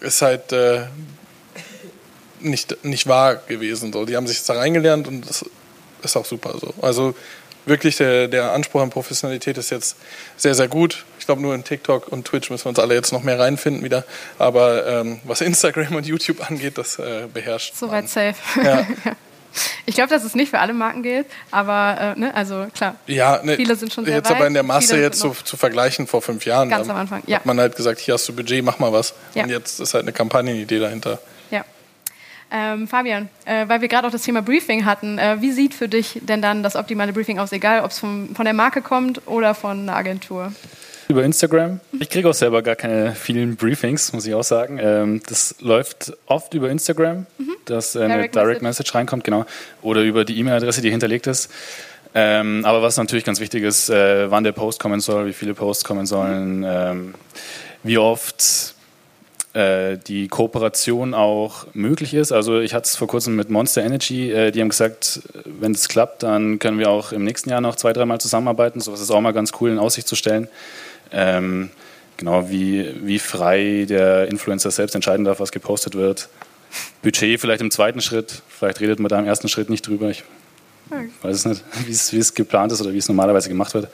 [0.00, 0.82] Ist halt äh,
[2.44, 3.92] nicht, nicht wahr gewesen.
[3.92, 4.04] So.
[4.04, 5.44] Die haben sich da reingelernt und das
[6.02, 6.74] ist auch super so.
[6.82, 7.14] Also
[7.64, 9.96] wirklich der, der Anspruch an Professionalität ist jetzt
[10.36, 11.04] sehr, sehr gut.
[11.18, 13.84] Ich glaube, nur in TikTok und Twitch müssen wir uns alle jetzt noch mehr reinfinden
[13.84, 14.04] wieder.
[14.38, 17.74] Aber ähm, was Instagram und YouTube angeht, das äh, beherrscht.
[17.76, 18.34] Soweit safe.
[18.62, 18.86] Ja.
[19.84, 22.96] Ich glaube, dass es nicht für alle Marken gilt, aber äh, ne, also klar.
[23.06, 25.58] Ja, ne, viele sind schon sehr Jetzt weit, aber in der Masse jetzt zu, zu,
[25.58, 26.70] vergleichen vor fünf Jahren.
[26.70, 27.36] Ganz am Anfang, ja.
[27.36, 29.12] Hat man halt gesagt, hier hast du Budget, mach mal was.
[29.34, 29.44] Ja.
[29.44, 31.18] Und jetzt ist halt eine Kampagnenidee dahinter.
[32.54, 35.88] Ähm, Fabian, äh, weil wir gerade auch das Thema Briefing hatten, äh, wie sieht für
[35.88, 39.54] dich denn dann das optimale Briefing aus, egal ob es von der Marke kommt oder
[39.54, 40.52] von einer Agentur?
[41.12, 41.80] über Instagram.
[42.00, 44.78] Ich kriege auch selber gar keine vielen Briefings, muss ich auch sagen.
[44.80, 47.54] Ähm, das läuft oft über Instagram, mhm.
[47.66, 48.62] dass äh, eine Direct, Direct Message.
[48.62, 49.44] Message reinkommt, genau.
[49.82, 51.50] Oder über die E-Mail-Adresse, die hinterlegt ist.
[52.14, 55.54] Ähm, aber was natürlich ganz wichtig ist, äh, wann der Post kommen soll, wie viele
[55.54, 57.14] Posts kommen sollen, ähm,
[57.82, 58.74] wie oft
[59.54, 62.32] die Kooperation auch möglich ist.
[62.32, 65.88] Also ich hatte es vor kurzem mit Monster Energy, äh, die haben gesagt, wenn es
[65.88, 68.80] klappt, dann können wir auch im nächsten Jahr noch zwei, dreimal zusammenarbeiten.
[68.80, 70.48] So ist auch mal ganz cool in Aussicht zu stellen.
[71.10, 71.70] Ähm,
[72.16, 76.30] genau, wie, wie frei der Influencer selbst entscheiden darf, was gepostet wird.
[77.02, 80.08] Budget vielleicht im zweiten Schritt, vielleicht redet man da im ersten Schritt nicht drüber.
[80.08, 80.24] Ich
[81.20, 83.88] weiß es nicht, wie es, wie es geplant ist oder wie es normalerweise gemacht wird.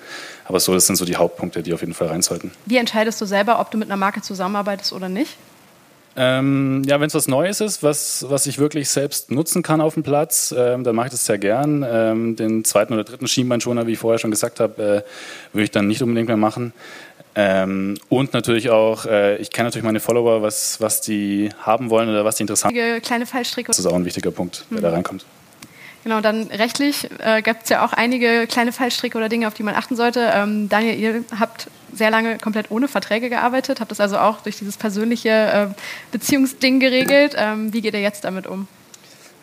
[0.44, 2.52] Aber so, das sind so die Hauptpunkte, die auf jeden Fall rein sollten.
[2.66, 5.36] Wie entscheidest du selber, ob du mit einer Marke zusammenarbeitest oder nicht?
[6.20, 9.94] Ähm, ja, wenn es was Neues ist, was, was ich wirklich selbst nutzen kann auf
[9.94, 11.86] dem Platz, ähm, dann mache ich das sehr gern.
[11.88, 15.70] Ähm, den zweiten oder dritten Schienbeinschoner, wie ich vorher schon gesagt habe, äh, würde ich
[15.70, 16.72] dann nicht unbedingt mehr machen.
[17.36, 22.08] Ähm, und natürlich auch, äh, ich kenne natürlich meine Follower, was, was die haben wollen
[22.08, 23.02] oder was die interessant sind.
[23.04, 23.68] Kleine Fallstricke.
[23.68, 24.82] Das ist auch ein wichtiger Punkt, der mhm.
[24.82, 25.24] da reinkommt.
[26.08, 29.62] Genau, dann rechtlich äh, gibt es ja auch einige kleine Fallstricke oder Dinge, auf die
[29.62, 30.32] man achten sollte.
[30.32, 34.56] Ähm, Daniel, ihr habt sehr lange komplett ohne Verträge gearbeitet, habt das also auch durch
[34.56, 35.66] dieses persönliche äh,
[36.10, 37.34] Beziehungsding geregelt.
[37.36, 38.68] Ähm, wie geht ihr jetzt damit um?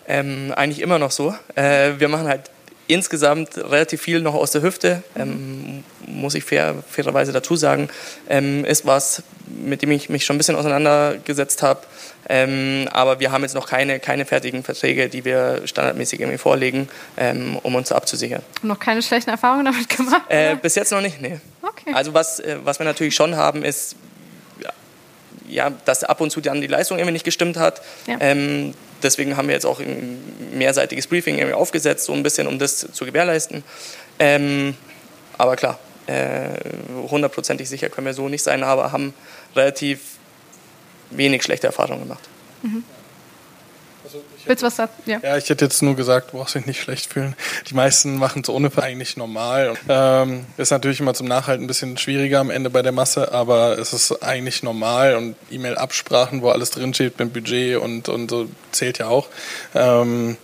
[0.07, 1.35] Ähm, eigentlich immer noch so.
[1.53, 2.49] Äh, wir machen halt
[2.87, 7.89] insgesamt relativ viel noch aus der Hüfte, ähm, muss ich fair, fairerweise dazu sagen.
[8.27, 11.81] Ähm, ist was, mit dem ich mich schon ein bisschen auseinandergesetzt habe.
[12.27, 16.89] Ähm, aber wir haben jetzt noch keine, keine fertigen Verträge, die wir standardmäßig irgendwie vorlegen,
[17.17, 18.41] ähm, um uns abzusichern.
[18.63, 20.23] Noch keine schlechten Erfahrungen damit gemacht?
[20.29, 21.39] Äh, bis jetzt noch nicht, nee.
[21.61, 21.91] Okay.
[21.93, 23.95] Also was, äh, was wir natürlich schon haben, ist,
[25.47, 27.81] ja, dass ab und zu dann die Leistung irgendwie nicht gestimmt hat.
[28.07, 28.17] Ja.
[28.19, 28.73] Ähm,
[29.03, 30.17] deswegen haben wir jetzt auch ein
[30.53, 33.63] mehrseitiges Briefing irgendwie aufgesetzt, so ein bisschen, um das zu gewährleisten.
[34.17, 34.75] Ähm,
[35.37, 36.57] aber klar, äh,
[37.09, 39.13] hundertprozentig sicher können wir so nicht sein, aber haben
[39.55, 39.99] relativ
[41.17, 42.23] wenig schlechte Erfahrungen gemacht.
[42.61, 42.83] Mhm.
[44.03, 44.91] Also Willst du was sagen?
[45.07, 45.19] Ja.
[45.23, 47.35] ja, ich hätte jetzt nur gesagt, du brauchst dich nicht schlecht fühlen.
[47.69, 49.73] Die meisten machen es ohne eigentlich normal.
[49.89, 53.79] Ähm, ist natürlich immer zum Nachhalten ein bisschen schwieriger am Ende bei der Masse, aber
[53.79, 58.99] es ist eigentlich normal und E-Mail-Absprachen, wo alles drinsteht mit Budget und, und so zählt
[58.99, 59.27] ja auch.
[59.73, 60.37] Ähm,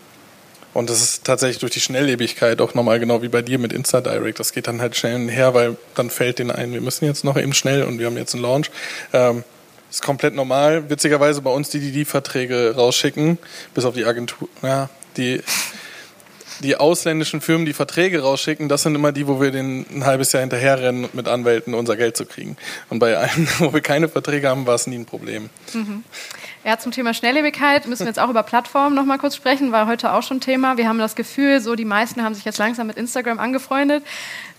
[0.73, 4.39] und das ist tatsächlich durch die Schnelllebigkeit auch nochmal genau wie bei dir mit InstaDirect.
[4.39, 7.37] Das geht dann halt schnell her, weil dann fällt denen ein, wir müssen jetzt noch
[7.37, 8.71] eben schnell und wir haben jetzt einen Launch.
[9.11, 9.43] Ähm,
[9.91, 10.89] ist komplett normal.
[10.89, 13.37] Witzigerweise bei uns, die die, die Verträge rausschicken,
[13.73, 15.43] bis auf die Agentur, ja, die,
[16.61, 20.31] die ausländischen Firmen, die Verträge rausschicken, das sind immer die, wo wir den ein halbes
[20.31, 22.55] Jahr hinterherrennen, mit Anwälten unser Geld zu kriegen.
[22.89, 25.49] Und bei allen, wo wir keine Verträge haben, war es nie ein Problem.
[25.73, 26.03] Mhm.
[26.63, 29.87] Ja, zum Thema Schnelllebigkeit müssen wir jetzt auch über Plattformen noch mal kurz sprechen, war
[29.87, 30.77] heute auch schon Thema.
[30.77, 34.03] Wir haben das Gefühl, so die meisten haben sich jetzt langsam mit Instagram angefreundet.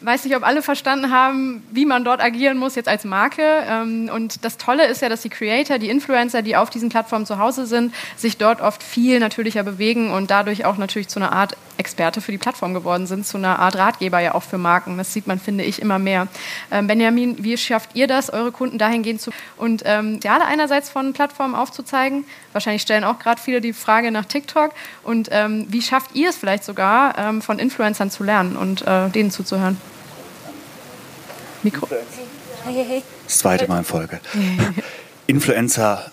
[0.04, 3.42] Weiß nicht, ob alle verstanden haben, wie man dort agieren muss jetzt als Marke.
[3.42, 7.26] Ähm, und das Tolle ist ja, dass die Creator, die Influencer, die auf diesen Plattformen
[7.26, 11.32] zu Hause sind, sich dort oft viel natürlicher bewegen und dadurch auch natürlich zu einer
[11.32, 14.98] Art Experte für die Plattform geworden sind, zu einer Art Ratgeber ja auch für Marken.
[14.98, 16.28] Das sieht man, finde ich, immer mehr.
[16.70, 21.12] Ähm, Benjamin, wie schafft ihr das, eure Kunden dahingehend zu und ähm, Ideale einerseits von
[21.12, 22.24] Plattformen aufzuzeigen?
[22.52, 24.72] Wahrscheinlich stellen auch gerade viele die Frage nach TikTok.
[25.02, 29.08] Und ähm, wie schafft ihr es vielleicht sogar, ähm, von Influencern zu lernen und äh,
[29.08, 29.76] denen zuzuhören?
[31.62, 31.88] Mikro.
[33.26, 34.20] Das zweite Mal in Folge.
[35.26, 36.12] Influencer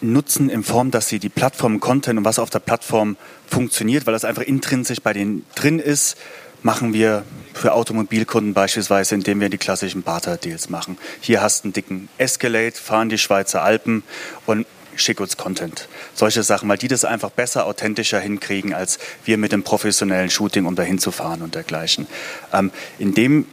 [0.00, 3.16] nutzen in Form, dass sie die Plattform Content und was auf der Plattform
[3.46, 6.16] funktioniert, weil das einfach intrinsisch bei denen drin ist,
[6.62, 7.24] machen wir
[7.54, 10.98] für Automobilkunden beispielsweise, indem wir die klassischen Barter-Deals machen.
[11.20, 14.02] Hier hast du einen dicken Escalade, fahren die Schweizer Alpen
[14.46, 14.66] und
[14.96, 15.88] schick uns Content.
[16.14, 20.66] Solche Sachen, weil die das einfach besser, authentischer hinkriegen, als wir mit dem professionellen Shooting,
[20.66, 22.06] um dahin zu fahren und dergleichen.
[22.52, 23.46] Ähm, in dem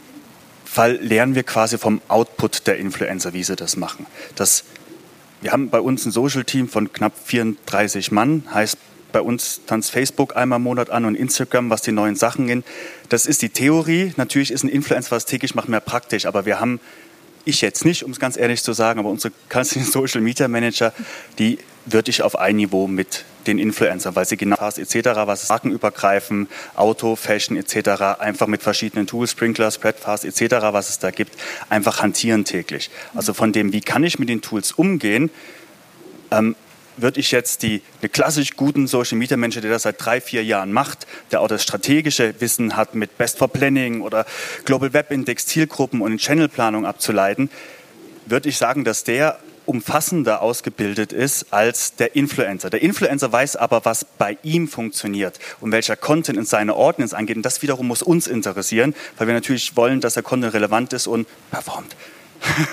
[0.74, 4.08] Fall lernen wir quasi vom Output der Influencer, wie sie das machen.
[4.36, 4.64] Das,
[5.42, 8.80] wir haben bei uns ein Social-Team von knapp 34 Mann, heißt
[9.12, 12.64] bei uns tanzt Facebook einmal im Monat an und Instagram, was die neuen Sachen in.
[13.10, 14.14] Das ist die Theorie.
[14.18, 16.80] Natürlich ist ein Influencer, was täglich macht, mehr praktisch, aber wir haben
[17.46, 20.92] ich jetzt nicht, um es ganz ehrlich zu sagen, aber unsere ganzen Social Media Manager,
[21.38, 25.50] die würde ich auf ein Niveau mit den Influencern, weil sie genau Fast etc., was
[25.50, 31.36] markenübergreifen, Auto, Fashion etc., einfach mit verschiedenen Tools, Sprinkler, Spreadfast etc., was es da gibt,
[31.70, 32.90] einfach hantieren täglich.
[33.14, 35.30] Also von dem, wie kann ich mit den Tools umgehen,
[36.32, 36.56] ähm,
[36.96, 40.44] würde ich jetzt die eine klassisch guten Social Media Menschen, der das seit drei, vier
[40.44, 44.26] Jahren macht, der auch das strategische Wissen hat mit Best for Planning oder
[44.66, 47.50] Global Web Index, Zielgruppen und Channelplanung abzuleiten,
[48.26, 52.70] würde ich sagen, dass der umfassender ausgebildet ist als der Influencer.
[52.70, 57.38] Der Influencer weiß aber, was bei ihm funktioniert und welcher Content in seine Ordnance angeht.
[57.38, 61.07] Und das wiederum muss uns interessieren, weil wir natürlich wollen, dass der Content relevant ist
[61.07, 61.95] und performt.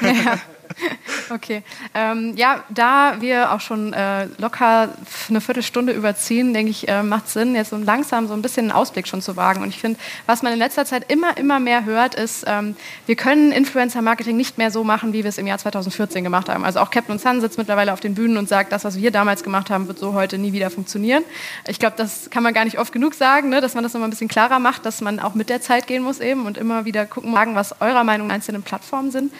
[0.03, 0.41] Ja.
[1.31, 1.63] Okay.
[1.95, 4.89] Ähm, ja, da wir auch schon äh, locker
[5.29, 8.73] eine Viertelstunde überziehen, denke ich, äh, macht Sinn, jetzt so langsam so ein bisschen einen
[8.73, 9.63] Ausblick schon zu wagen.
[9.63, 12.75] Und ich finde, was man in letzter Zeit immer, immer mehr hört, ist, ähm,
[13.07, 16.65] wir können Influencer-Marketing nicht mehr so machen, wie wir es im Jahr 2014 gemacht haben.
[16.65, 19.45] Also auch Captain Sun sitzt mittlerweile auf den Bühnen und sagt, das, was wir damals
[19.45, 21.23] gemacht haben, wird so heute nie wieder funktionieren.
[21.69, 23.61] Ich glaube, das kann man gar nicht oft genug sagen, ne?
[23.61, 26.03] dass man das nochmal ein bisschen klarer macht, dass man auch mit der Zeit gehen
[26.03, 29.33] muss eben und immer wieder gucken, was eurer Meinung einzelnen Plattformen sind.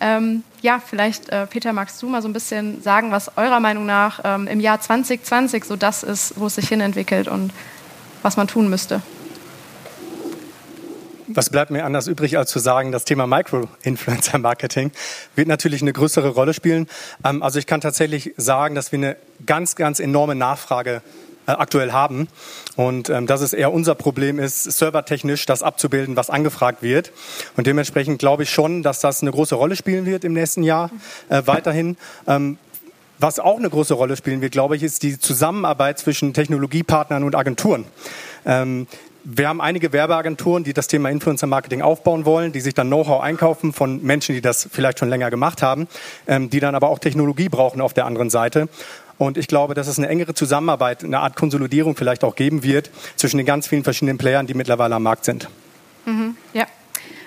[0.00, 3.84] Ähm, ja, vielleicht, äh, Peter, magst du mal so ein bisschen sagen, was eurer Meinung
[3.86, 7.52] nach ähm, im Jahr 2020 so das ist, wo es sich hinentwickelt und
[8.22, 9.02] was man tun müsste?
[11.32, 14.90] Was bleibt mir anders übrig, als zu sagen, das Thema Micro-Influencer-Marketing
[15.36, 16.88] wird natürlich eine größere Rolle spielen.
[17.24, 21.02] Ähm, also ich kann tatsächlich sagen, dass wir eine ganz, ganz enorme Nachfrage
[21.46, 22.28] äh, aktuell haben.
[22.76, 27.12] Und ähm, dass es eher unser Problem ist, servertechnisch das abzubilden, was angefragt wird.
[27.56, 30.90] Und dementsprechend glaube ich schon, dass das eine große Rolle spielen wird im nächsten Jahr
[31.28, 31.96] äh, weiterhin.
[32.26, 32.58] Ähm,
[33.18, 37.36] was auch eine große Rolle spielen wird, glaube ich, ist die Zusammenarbeit zwischen Technologiepartnern und
[37.36, 37.84] Agenturen.
[38.46, 38.86] Ähm,
[39.24, 43.20] wir haben einige Werbeagenturen, die das Thema Influencer Marketing aufbauen wollen, die sich dann Know-how
[43.22, 45.88] einkaufen von Menschen, die das vielleicht schon länger gemacht haben,
[46.26, 48.68] ähm, die dann aber auch Technologie brauchen auf der anderen Seite.
[49.20, 52.90] Und ich glaube, dass es eine engere Zusammenarbeit, eine Art Konsolidierung vielleicht auch geben wird
[53.16, 55.46] zwischen den ganz vielen verschiedenen Playern, die mittlerweile am Markt sind.
[56.06, 56.64] Mhm, ja.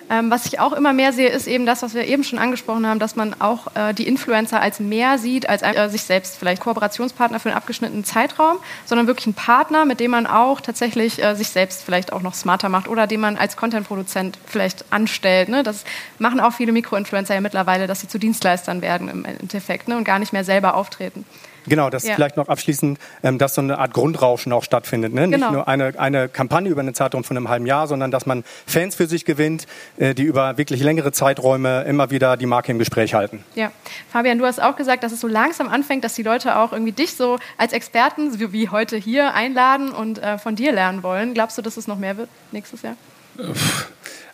[0.10, 2.88] Ähm, was ich auch immer mehr sehe, ist eben das, was wir eben schon angesprochen
[2.88, 6.64] haben, dass man auch äh, die Influencer als mehr sieht, als äh, sich selbst vielleicht
[6.64, 11.36] Kooperationspartner für einen abgeschnittenen Zeitraum, sondern wirklich ein Partner, mit dem man auch tatsächlich äh,
[11.36, 15.48] sich selbst vielleicht auch noch smarter macht oder den man als Content-Produzent vielleicht anstellt.
[15.48, 15.62] Ne?
[15.62, 15.84] Das
[16.18, 19.96] machen auch viele Mikroinfluencer ja mittlerweile, dass sie zu Dienstleistern werden im Endeffekt ne?
[19.96, 21.24] und gar nicht mehr selber auftreten.
[21.68, 22.16] Genau, das ja.
[22.16, 25.14] vielleicht noch abschließend, ähm, dass so eine Art Grundrauschen auch stattfindet.
[25.14, 25.30] Ne?
[25.30, 25.38] Genau.
[25.38, 28.44] Nicht nur eine, eine Kampagne über einen Zeitraum von einem halben Jahr, sondern dass man
[28.66, 32.80] Fans für sich gewinnt, äh, die über wirklich längere Zeiträume immer wieder die Marke im
[32.80, 33.44] Gespräch halten.
[33.56, 33.72] Ja,
[34.12, 36.92] Fabian, du hast auch gesagt, dass es so langsam anfängt, dass die Leute auch irgendwie
[36.92, 41.34] dich so als Experten, wie heute hier, einladen und äh, von dir lernen wollen.
[41.34, 42.96] Glaubst du, dass es noch mehr wird nächstes Jahr?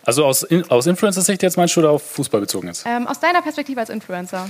[0.04, 2.84] Also aus, aus Influencer-Sicht jetzt meinst du oder auf Fußball bezogen jetzt?
[2.86, 4.48] Ähm, aus deiner Perspektive als Influencer.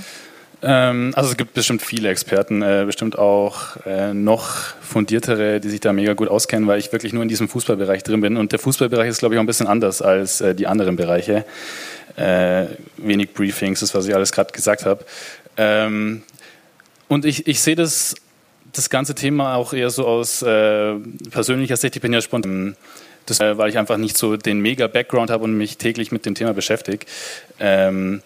[0.63, 4.47] Ähm, also es gibt bestimmt viele Experten, äh, bestimmt auch äh, noch
[4.81, 8.21] fundiertere, die sich da mega gut auskennen, weil ich wirklich nur in diesem Fußballbereich drin
[8.21, 8.37] bin.
[8.37, 11.45] Und der Fußballbereich ist, glaube ich, auch ein bisschen anders als äh, die anderen Bereiche.
[12.15, 12.65] Äh,
[12.97, 15.03] wenig Briefings, das, was ich alles gerade gesagt habe.
[15.57, 16.23] Ähm,
[17.07, 18.15] und ich, ich sehe das,
[18.73, 20.93] das ganze Thema auch eher so aus äh,
[21.31, 21.95] persönlicher Sicht.
[21.95, 22.75] Ich bin ja spontan.
[23.25, 26.25] Das, äh, weil ich einfach nicht so den mega Background habe und mich täglich mit
[26.25, 27.05] dem Thema beschäftige.
[27.59, 28.21] Ähm,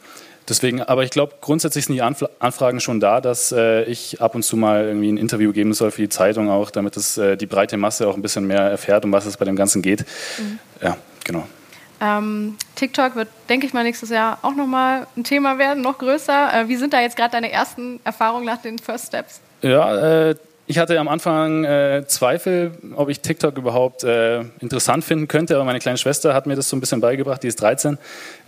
[0.48, 4.44] Deswegen, aber ich glaube, grundsätzlich sind die Anfragen schon da, dass äh, ich ab und
[4.44, 7.48] zu mal irgendwie ein Interview geben soll für die Zeitung auch, damit es äh, die
[7.48, 10.06] breite Masse auch ein bisschen mehr erfährt, um was es bei dem Ganzen geht.
[10.38, 10.60] Mhm.
[10.82, 11.48] Ja, genau.
[12.02, 16.54] Ähm, TikTok wird, denke ich mal, nächstes Jahr auch nochmal ein Thema werden, noch größer.
[16.54, 19.42] Äh, wie sind da jetzt gerade deine ersten Erfahrungen nach den First Steps?
[19.62, 20.36] Ja, äh,
[20.68, 25.64] ich hatte am Anfang äh, Zweifel, ob ich TikTok überhaupt äh, interessant finden könnte, aber
[25.64, 28.00] meine kleine Schwester hat mir das so ein bisschen beigebracht, die ist 13.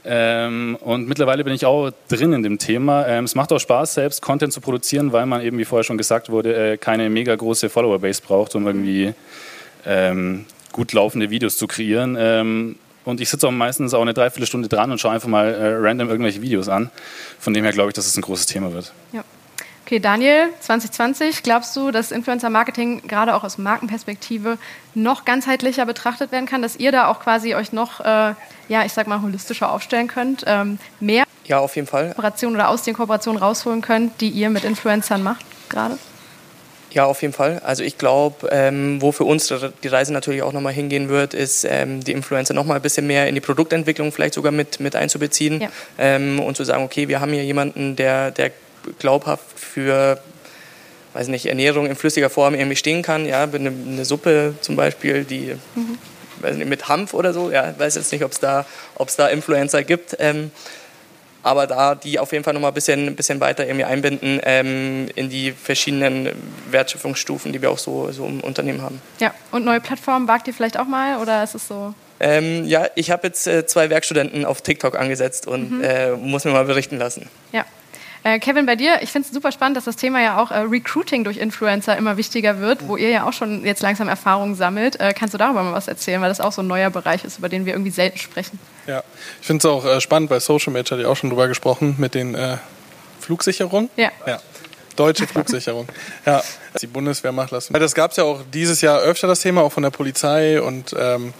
[0.04, 3.06] Ähm, und mittlerweile bin ich auch drin in dem Thema.
[3.08, 5.98] Ähm, es macht auch Spaß, selbst Content zu produzieren, weil man eben, wie vorher schon
[5.98, 9.14] gesagt wurde, äh, keine mega große Follower-Base braucht, um irgendwie
[9.86, 12.18] ähm, gut laufende Videos zu kreieren.
[12.20, 15.76] Ähm, und ich sitze auch meistens auch eine Dreiviertelstunde dran und schaue einfach mal äh,
[15.76, 16.90] random irgendwelche Videos an.
[17.40, 18.92] Von dem her glaube ich, dass es ein großes Thema wird.
[19.14, 19.24] Ja.
[19.88, 24.58] Okay, Daniel, 2020, glaubst du, dass Influencer-Marketing gerade auch aus Markenperspektive
[24.96, 28.34] noch ganzheitlicher betrachtet werden kann, dass ihr da auch quasi euch noch, äh,
[28.68, 32.08] ja, ich sag mal, holistischer aufstellen könnt, ähm, mehr ja, auf jeden Fall.
[32.08, 35.98] Kooperationen oder aus den Kooperationen rausholen könnt, die ihr mit Influencern macht gerade?
[36.92, 37.62] Ja, auf jeden Fall.
[37.64, 41.64] Also ich glaube, ähm, wo für uns die Reise natürlich auch nochmal hingehen wird, ist
[41.64, 45.62] ähm, die Influencer nochmal ein bisschen mehr in die Produktentwicklung vielleicht sogar mit, mit einzubeziehen
[45.62, 45.70] ja.
[45.98, 48.52] ähm, und zu sagen, okay, wir haben hier jemanden, der, der
[49.00, 50.20] glaubhaft für
[51.18, 53.26] weiß nicht, Ernährung in flüssiger Form irgendwie stehen kann.
[53.26, 55.98] Ja, eine, eine Suppe zum Beispiel, die mhm.
[56.42, 57.50] weiß nicht, mit Hanf oder so.
[57.50, 58.66] Ja, weiß jetzt nicht, ob es da,
[59.18, 60.16] da Influencer gibt.
[60.20, 60.52] Ähm,
[61.42, 65.08] aber da die auf jeden Fall noch mal ein bisschen, bisschen weiter irgendwie einbinden ähm,
[65.16, 66.30] in die verschiedenen
[66.70, 69.02] Wertschöpfungsstufen, die wir auch so, so im Unternehmen haben.
[69.20, 71.94] Ja, und neue Plattformen wagt ihr vielleicht auch mal oder ist es so?
[72.20, 75.84] Ähm, ja, ich habe jetzt äh, zwei Werkstudenten auf TikTok angesetzt und mhm.
[75.84, 77.30] äh, muss mir mal berichten lassen.
[77.54, 77.66] Ja,
[78.28, 80.58] äh, Kevin, bei dir, ich finde es super spannend, dass das Thema ja auch äh,
[80.60, 85.00] Recruiting durch Influencer immer wichtiger wird, wo ihr ja auch schon jetzt langsam Erfahrungen sammelt.
[85.00, 87.38] Äh, kannst du darüber mal was erzählen, weil das auch so ein neuer Bereich ist,
[87.38, 88.60] über den wir irgendwie selten sprechen?
[88.86, 89.04] Ja,
[89.40, 91.96] ich finde es auch äh, spannend, bei Social Media hat ja auch schon drüber gesprochen,
[91.98, 92.58] mit den äh,
[93.22, 93.90] Flugsicherungen.
[93.96, 94.12] Ja.
[94.26, 94.40] ja.
[94.98, 95.88] Deutsche Flugsicherung.
[96.26, 96.44] ja,
[96.82, 97.74] die Bundeswehr macht lassen.
[97.74, 100.94] Das gab es ja auch dieses Jahr öfter das Thema, auch von der Polizei und
[101.00, 101.34] ähm,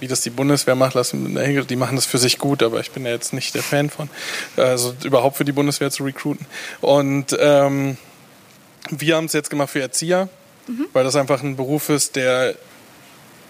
[0.00, 1.38] wie das die Bundeswehr macht, lassen,
[1.68, 4.08] die machen das für sich gut, aber ich bin ja jetzt nicht der Fan von,
[4.56, 6.46] also überhaupt für die Bundeswehr zu recruiten.
[6.80, 7.96] Und ähm,
[8.90, 10.28] wir haben es jetzt gemacht für Erzieher,
[10.66, 10.86] mhm.
[10.92, 12.54] weil das einfach ein Beruf ist, der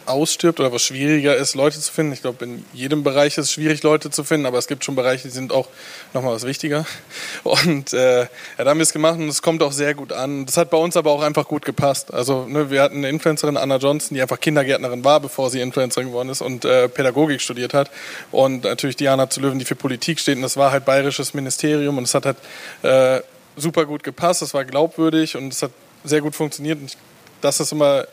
[0.06, 2.12] ausstirbt oder was schwieriger ist, Leute zu finden.
[2.12, 4.94] Ich glaube, in jedem Bereich ist es schwierig, Leute zu finden, aber es gibt schon
[4.94, 5.68] Bereiche, die sind auch
[6.12, 6.86] nochmal was wichtiger.
[7.44, 8.28] Und äh, ja,
[8.58, 10.46] da haben wir es gemacht und es kommt auch sehr gut an.
[10.46, 12.12] Das hat bei uns aber auch einfach gut gepasst.
[12.12, 16.08] Also ne, wir hatten eine Influencerin, Anna Johnson, die einfach Kindergärtnerin war, bevor sie Influencerin
[16.08, 17.90] geworden ist und äh, Pädagogik studiert hat.
[18.30, 20.36] Und natürlich Diana zu Löwen, die für Politik steht.
[20.36, 22.36] Und das war halt bayerisches Ministerium und es hat halt
[22.82, 23.22] äh,
[23.56, 24.42] super gut gepasst.
[24.42, 25.70] Es war glaubwürdig und es hat
[26.04, 26.80] sehr gut funktioniert.
[26.80, 26.96] Und
[27.40, 28.06] das ist immer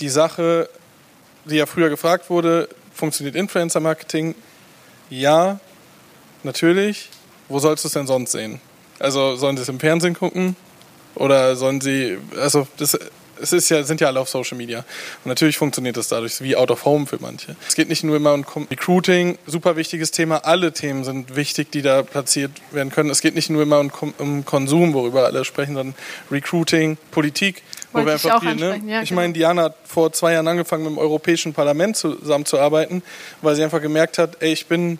[0.00, 0.68] die Sache,
[1.46, 4.34] die ja früher gefragt wurde, funktioniert Influencer-Marketing?
[5.10, 5.60] Ja,
[6.42, 7.10] natürlich.
[7.48, 8.60] Wo sollst du es denn sonst sehen?
[8.98, 10.56] Also sollen sie es im Fernsehen gucken?
[11.14, 12.98] Oder sollen sie, also das,
[13.40, 14.78] es ist ja, sind ja alle auf Social Media.
[14.78, 17.56] Und natürlich funktioniert das dadurch wie out of home für manche.
[17.68, 20.38] Es geht nicht nur immer um Recruiting, super wichtiges Thema.
[20.44, 23.10] Alle Themen sind wichtig, die da platziert werden können.
[23.10, 25.94] Es geht nicht nur immer um, um Konsum, worüber alle sprechen, sondern
[26.30, 27.62] Recruiting, Politik.
[27.92, 28.80] Wollte ich auch viel, ne?
[28.86, 29.22] ja, Ich genau.
[29.22, 33.02] meine, Diana hat vor zwei Jahren angefangen, mit dem Europäischen Parlament zusammenzuarbeiten,
[33.42, 34.98] weil sie einfach gemerkt hat, ey, ich bin,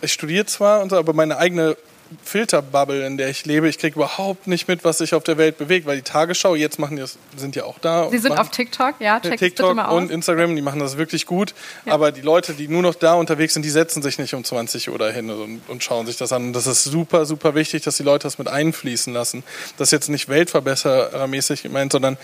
[0.00, 1.76] ich studiere zwar, aber meine eigene
[2.24, 3.68] Filterbubble, in der ich lebe.
[3.68, 6.78] Ich kriege überhaupt nicht mit, was sich auf der Welt bewegt, weil die Tagesschau, jetzt
[6.78, 8.08] machen die das, sind ja auch da.
[8.10, 9.96] Sie sind auf TikTok, ja, check TikTok mal aus.
[9.96, 11.54] und Instagram, die machen das wirklich gut.
[11.84, 11.92] Ja.
[11.94, 14.90] Aber die Leute, die nur noch da unterwegs sind, die setzen sich nicht um 20
[14.90, 16.46] Uhr dahin und, und schauen sich das an.
[16.46, 19.42] Und das ist super, super wichtig, dass die Leute das mit einfließen lassen.
[19.76, 22.18] Das ist jetzt nicht weltverbesserermäßig gemeint, sondern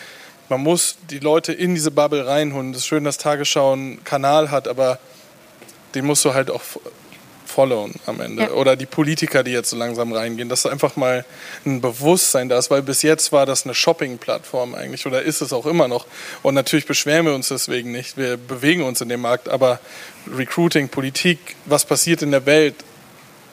[0.48, 2.72] man muss die Leute in diese Bubble reinholen.
[2.72, 4.98] Es ist schön, dass Tagesschau einen Kanal hat, aber
[5.94, 6.62] den musst du halt auch
[7.58, 8.44] followen am Ende.
[8.44, 8.50] Ja.
[8.52, 11.24] Oder die Politiker, die jetzt so langsam reingehen, dass einfach mal
[11.66, 15.52] ein Bewusstsein da ist, weil bis jetzt war das eine Shopping-Plattform eigentlich oder ist es
[15.52, 16.06] auch immer noch.
[16.44, 18.16] Und natürlich beschweren wir uns deswegen nicht.
[18.16, 19.80] Wir bewegen uns in dem Markt, aber
[20.32, 22.76] Recruiting, Politik, was passiert in der Welt,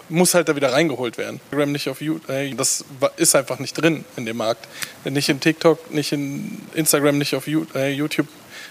[0.08, 1.39] muss halt da wieder reingeholt werden.
[1.49, 2.28] Instagram nicht auf YouTube,
[2.58, 2.86] das
[3.18, 4.68] ist einfach nicht drin in dem Markt.
[5.03, 8.28] Nicht in TikTok, nicht in Instagram, nicht auf YouTube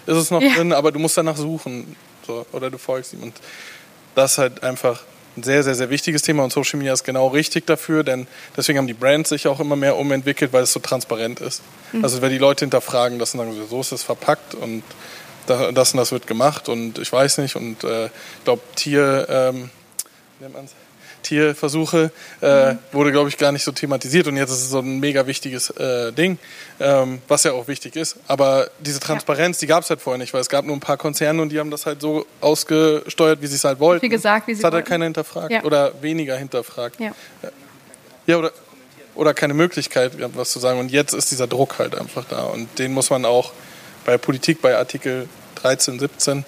[0.06, 0.54] ist es noch ja.
[0.54, 3.34] drin, aber du musst danach suchen so, oder du folgst ihm und
[4.14, 5.02] das halt einfach
[5.36, 8.26] ein sehr, sehr, sehr wichtiges Thema und Social Media ist genau richtig dafür, denn
[8.56, 11.62] deswegen haben die Brands sich auch immer mehr umentwickelt, weil es so transparent ist.
[11.92, 12.04] Mhm.
[12.04, 14.82] Also wenn die Leute hinterfragen, das und sagen, so ist es verpackt und
[15.46, 19.70] das und das wird gemacht und ich weiß nicht und äh, ich glaube Tier, ähm,
[21.24, 22.78] Tierversuche, äh, mhm.
[22.92, 25.70] wurde, glaube ich, gar nicht so thematisiert und jetzt ist es so ein mega wichtiges
[25.70, 26.38] äh, Ding,
[26.78, 28.16] ähm, was ja auch wichtig ist.
[28.28, 29.60] Aber diese Transparenz, ja.
[29.60, 31.58] die gab es halt vorher nicht, weil es gab nur ein paar Konzerne und die
[31.58, 34.02] haben das halt so ausgesteuert, wie sie es halt wollten.
[34.02, 35.64] Wie gesagt, wie sie Das hat halt keiner hinterfragt ja.
[35.64, 37.00] oder weniger hinterfragt.
[37.00, 37.12] Ja,
[38.26, 38.52] ja oder,
[39.14, 40.78] oder keine Möglichkeit, was zu sagen.
[40.78, 43.52] Und jetzt ist dieser Druck halt einfach da und den muss man auch
[44.04, 46.44] bei Politik, bei Artikel 13, 17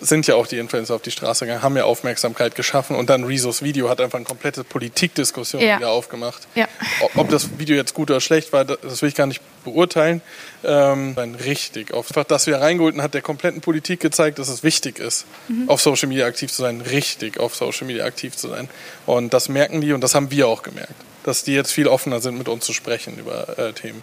[0.00, 3.24] sind ja auch die Influencer auf die Straße gegangen, haben ja Aufmerksamkeit geschaffen und dann
[3.24, 5.78] Rezos Video hat einfach eine komplette Politikdiskussion ja.
[5.78, 6.46] wieder aufgemacht.
[6.54, 6.68] Ja.
[7.14, 10.22] Ob das Video jetzt gut oder schlecht war, das will ich gar nicht beurteilen.
[10.64, 14.98] Ähm, richtig, einfach das wieder reingeholt und hat der kompletten Politik gezeigt, dass es wichtig
[14.98, 15.68] ist, mhm.
[15.68, 18.68] auf Social Media aktiv zu sein, richtig auf Social Media aktiv zu sein.
[19.04, 20.94] Und das merken die und das haben wir auch gemerkt,
[21.24, 24.02] dass die jetzt viel offener sind, mit uns zu sprechen über äh, Themen.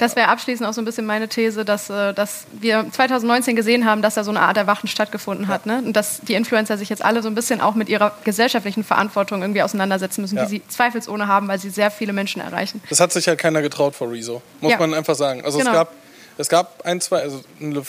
[0.00, 3.84] Das wäre abschließend auch so ein bisschen meine These, dass, äh, dass wir 2019 gesehen
[3.84, 5.66] haben, dass da so eine Art Erwachen stattgefunden hat.
[5.66, 5.82] Ne?
[5.84, 9.42] Und dass die Influencer sich jetzt alle so ein bisschen auch mit ihrer gesellschaftlichen Verantwortung
[9.42, 10.44] irgendwie auseinandersetzen müssen, ja.
[10.44, 12.82] die sie zweifelsohne haben, weil sie sehr viele Menschen erreichen.
[12.88, 14.78] Das hat sich halt keiner getraut vor Rezo, muss ja.
[14.78, 15.44] man einfach sagen.
[15.44, 15.70] Also genau.
[15.70, 15.92] es gab
[16.38, 17.42] es gab ein, zwei, also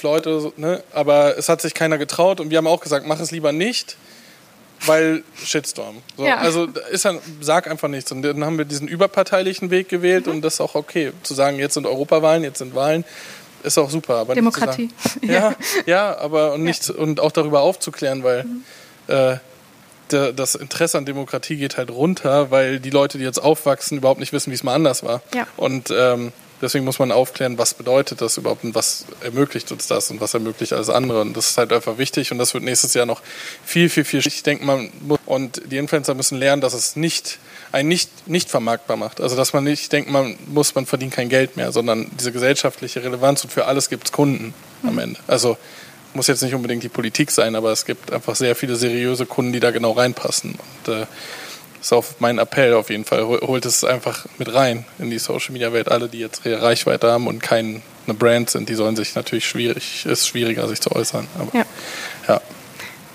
[0.03, 3.31] Leute, ne, aber es hat sich keiner getraut und wir haben auch gesagt, mach es
[3.31, 3.95] lieber nicht,
[4.85, 5.97] weil Shitstorm.
[6.17, 6.37] So, ja.
[6.37, 8.11] Also ist dann, sag einfach nichts.
[8.11, 10.33] Und dann haben wir diesen überparteilichen Weg gewählt mhm.
[10.33, 11.11] und das ist auch okay.
[11.23, 13.05] Zu sagen, jetzt sind Europawahlen, jetzt sind Wahlen,
[13.63, 14.15] ist auch super.
[14.15, 14.89] Aber Demokratie.
[15.03, 15.55] Sagen, ja,
[15.85, 18.63] ja, aber und, nicht, und auch darüber aufzuklären, weil mhm.
[19.07, 19.37] äh,
[20.11, 24.19] der, das Interesse an Demokratie geht halt runter, weil die Leute, die jetzt aufwachsen, überhaupt
[24.19, 25.21] nicht wissen, wie es mal anders war.
[25.33, 25.47] Ja.
[25.57, 30.11] Und ähm, Deswegen muss man aufklären, was bedeutet das überhaupt und was ermöglicht uns das
[30.11, 31.21] und was ermöglicht alles andere.
[31.21, 33.21] Und das ist halt einfach wichtig und das wird nächstes Jahr noch
[33.65, 34.25] viel, viel, viel.
[34.25, 37.39] Ich denke, man muss, und die Influencer müssen lernen, dass es nicht
[37.71, 39.21] ein nicht, nicht vermarktbar macht.
[39.21, 43.03] Also dass man nicht denkt, man muss, man verdient kein Geld mehr, sondern diese gesellschaftliche
[43.03, 44.53] Relevanz und für alles gibt es Kunden
[44.83, 45.19] am Ende.
[45.27, 45.57] Also
[46.13, 49.53] muss jetzt nicht unbedingt die Politik sein, aber es gibt einfach sehr viele seriöse Kunden,
[49.53, 50.57] die da genau reinpassen.
[50.85, 51.05] Und äh,
[51.81, 53.23] ist auf mein Appell auf jeden Fall.
[53.25, 55.89] Holt es einfach mit rein in die Social Media Welt.
[55.89, 60.27] Alle, die jetzt Reichweite haben und keine Brand sind, die sollen sich natürlich schwierig, ist
[60.27, 61.27] schwieriger, sich zu äußern.
[61.37, 61.65] Aber, ja.
[62.27, 62.41] ja.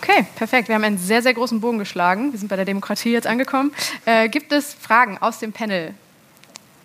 [0.03, 0.69] Okay, perfekt.
[0.69, 2.33] Wir haben einen sehr, sehr großen Bogen geschlagen.
[2.33, 3.73] Wir sind bei der Demokratie jetzt angekommen.
[4.05, 5.95] Äh, gibt es Fragen aus dem Panel?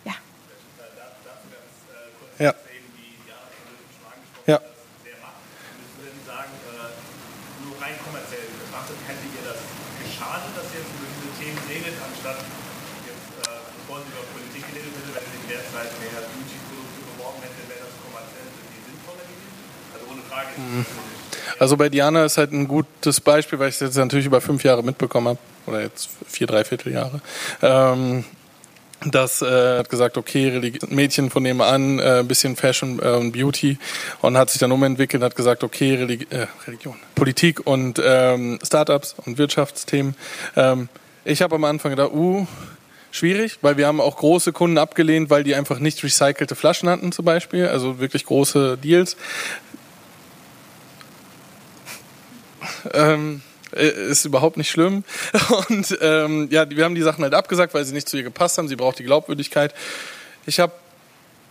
[0.05, 0.13] Ja.
[2.39, 2.45] Ja.
[2.45, 2.55] Ja.
[21.59, 24.63] Also bei Diana ist halt ein gutes Beispiel, weil ich es jetzt natürlich über fünf
[24.63, 27.21] Jahre mitbekommen habe, oder jetzt vier, dreiviertel Jahre.
[27.61, 28.23] Ähm,
[29.05, 33.79] das äh, hat gesagt, okay, Mädchen von nebenan, äh, ein bisschen Fashion äh, und Beauty
[34.21, 39.15] und hat sich dann umentwickelt, hat gesagt, okay, Religi äh, Religion, Politik und ähm, Startups
[39.25, 40.15] und Wirtschaftsthemen.
[40.55, 40.87] Ähm,
[41.25, 42.45] ich habe am Anfang gedacht, uh,
[43.11, 47.11] schwierig, weil wir haben auch große Kunden abgelehnt, weil die einfach nicht recycelte Flaschen hatten
[47.11, 49.17] zum Beispiel, also wirklich große Deals.
[52.93, 53.41] Ähm,
[53.75, 55.03] äh, ist überhaupt nicht schlimm.
[55.69, 58.57] Und ähm, ja, wir haben die Sachen halt abgesagt, weil sie nicht zu ihr gepasst
[58.57, 58.67] haben.
[58.67, 59.73] Sie braucht die Glaubwürdigkeit.
[60.45, 60.73] Ich habe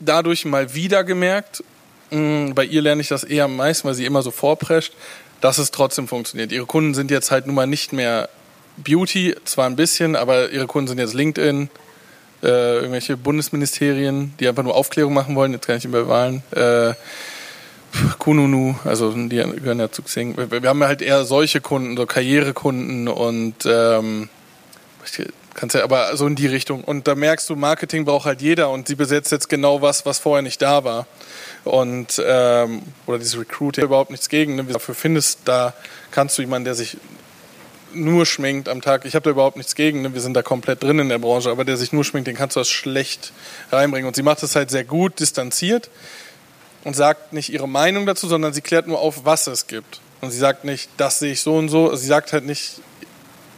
[0.00, 1.62] dadurch mal wieder gemerkt,
[2.10, 4.94] mh, mm, bei ihr lerne ich das eher am meisten, weil sie immer so vorprescht,
[5.40, 6.52] dass es trotzdem funktioniert.
[6.52, 8.28] Ihre Kunden sind jetzt halt nun mal nicht mehr
[8.76, 11.70] Beauty, zwar ein bisschen, aber ihre Kunden sind jetzt LinkedIn,
[12.42, 16.42] äh, irgendwelche Bundesministerien, die einfach nur Aufklärung machen wollen, jetzt kann ich über Wahlen.
[16.52, 16.94] Äh,
[18.18, 20.36] Kununu, also die gehören ja zu Xing.
[20.36, 24.28] Wir, wir haben halt eher solche Kunden, so Karrierekunden und ähm,
[25.54, 26.84] kannst ja aber so in die Richtung.
[26.84, 30.18] Und da merkst du, Marketing braucht halt jeder und sie besetzt jetzt genau was, was
[30.18, 31.06] vorher nicht da war.
[31.64, 34.54] Und ähm, oder dieses Recruiting überhaupt nichts gegen.
[34.54, 34.64] Ne?
[34.64, 35.74] Dafür findest da
[36.10, 36.96] kannst du jemanden, der sich
[37.92, 39.04] nur schminkt am Tag.
[39.04, 40.02] Ich habe da überhaupt nichts gegen.
[40.02, 40.14] Ne?
[40.14, 42.54] Wir sind da komplett drin in der Branche, aber der sich nur schminkt, den kannst
[42.54, 43.32] du das schlecht
[43.72, 44.06] reinbringen.
[44.06, 45.90] Und sie macht das halt sehr gut, distanziert
[46.84, 50.00] und sagt nicht ihre Meinung dazu, sondern sie klärt nur auf, was es gibt.
[50.20, 51.94] Und sie sagt nicht, das sehe ich so und so.
[51.94, 52.80] Sie sagt halt nicht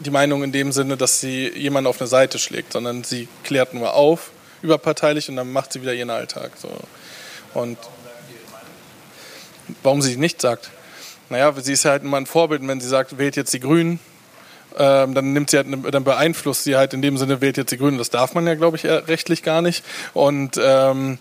[0.00, 3.74] die Meinung in dem Sinne, dass sie jemanden auf eine Seite schlägt, sondern sie klärt
[3.74, 4.30] nur auf
[4.62, 6.52] überparteilich und dann macht sie wieder ihren Alltag.
[6.56, 6.68] So.
[7.54, 7.78] Und
[9.82, 10.70] warum sie nicht sagt?
[11.28, 13.98] Naja, sie ist halt immer ein Vorbild, wenn sie sagt, wählt jetzt die Grünen,
[14.78, 17.78] ähm, dann nimmt sie halt, dann beeinflusst sie halt in dem Sinne, wählt jetzt die
[17.78, 17.98] Grünen.
[17.98, 19.84] Das darf man ja, glaube ich, rechtlich gar nicht.
[20.14, 21.18] Und ähm,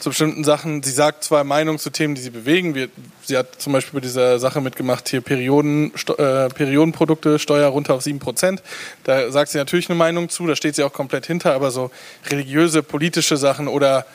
[0.00, 0.82] zu bestimmten Sachen.
[0.82, 2.74] Sie sagt zwar Meinungen zu Themen, die sie bewegen.
[2.74, 2.88] Wir,
[3.24, 8.02] sie hat zum Beispiel bei dieser Sache mitgemacht, hier Perioden, äh, Periodenprodukte, Steuer runter auf
[8.02, 8.60] 7%.
[9.04, 11.90] Da sagt sie natürlich eine Meinung zu, da steht sie auch komplett hinter, aber so
[12.30, 14.06] religiöse, politische Sachen oder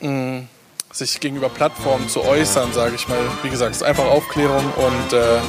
[0.00, 0.44] mh,
[0.92, 5.40] sich gegenüber Plattformen zu äußern, sage ich mal, wie gesagt, ist einfach Aufklärung und äh,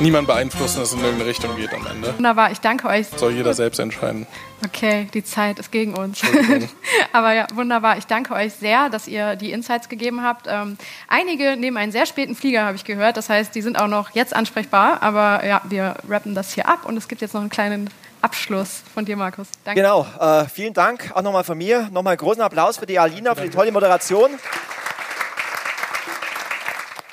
[0.00, 2.14] niemand beeinflussen, dass es in irgendeine Richtung geht am Ende.
[2.16, 3.06] Wunderbar, ich danke euch.
[3.16, 4.26] Soll jeder selbst entscheiden.
[4.64, 6.22] Okay, die Zeit ist gegen uns.
[7.12, 7.98] Aber ja, wunderbar.
[7.98, 10.46] Ich danke euch sehr, dass ihr die Insights gegeben habt.
[10.48, 10.76] Ähm,
[11.08, 13.16] einige nehmen einen sehr späten Flieger, habe ich gehört.
[13.16, 15.02] Das heißt, die sind auch noch jetzt ansprechbar.
[15.02, 17.90] Aber ja, wir rappen das hier ab und es gibt jetzt noch einen kleinen
[18.22, 19.48] Abschluss von dir, Markus.
[19.64, 19.82] Danke.
[19.82, 21.90] Genau, äh, vielen Dank auch nochmal von mir.
[21.92, 24.30] Nochmal großen Applaus für die Alina, für die tolle Moderation.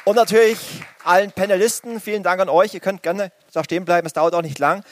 [0.03, 0.57] Und natürlich
[1.03, 2.73] allen Panelisten, vielen Dank an euch.
[2.73, 4.83] Ihr könnt gerne da stehen bleiben, es dauert auch nicht lang.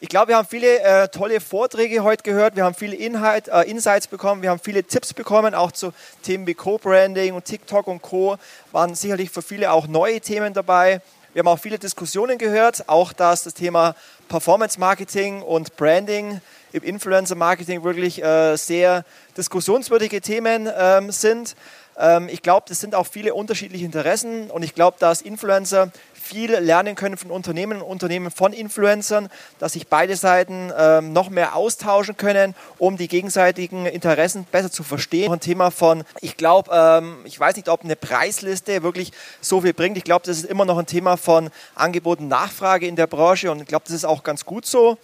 [0.00, 3.62] Ich glaube, wir haben viele äh, tolle Vorträge heute gehört, wir haben viele Inhalt, äh,
[3.62, 8.02] Insights bekommen, wir haben viele Tipps bekommen, auch zu Themen wie Co-Branding und TikTok und
[8.02, 8.36] Co.
[8.70, 11.00] Waren sicherlich für viele auch neue Themen dabei.
[11.32, 13.96] Wir haben auch viele Diskussionen gehört, auch dass das Thema
[14.28, 16.42] Performance Marketing und Branding
[16.72, 19.04] im Influencer Marketing wirklich äh, sehr
[19.36, 21.56] diskussionswürdige Themen ähm, sind.
[21.98, 25.90] Ähm, ich glaube, das sind auch viele unterschiedliche Interessen und ich glaube, dass Influencer
[26.28, 29.28] viel lernen können von Unternehmen und Unternehmen von Influencern,
[29.58, 34.82] dass sich beide Seiten ähm, noch mehr austauschen können, um die gegenseitigen Interessen besser zu
[34.82, 35.32] verstehen.
[35.32, 39.72] Ein Thema von, ich glaube, ähm, ich weiß nicht, ob eine Preisliste wirklich so viel
[39.72, 39.96] bringt.
[39.96, 43.50] Ich glaube, das ist immer noch ein Thema von Angebot und Nachfrage in der Branche
[43.50, 44.98] und ich glaube, das ist auch ganz gut so.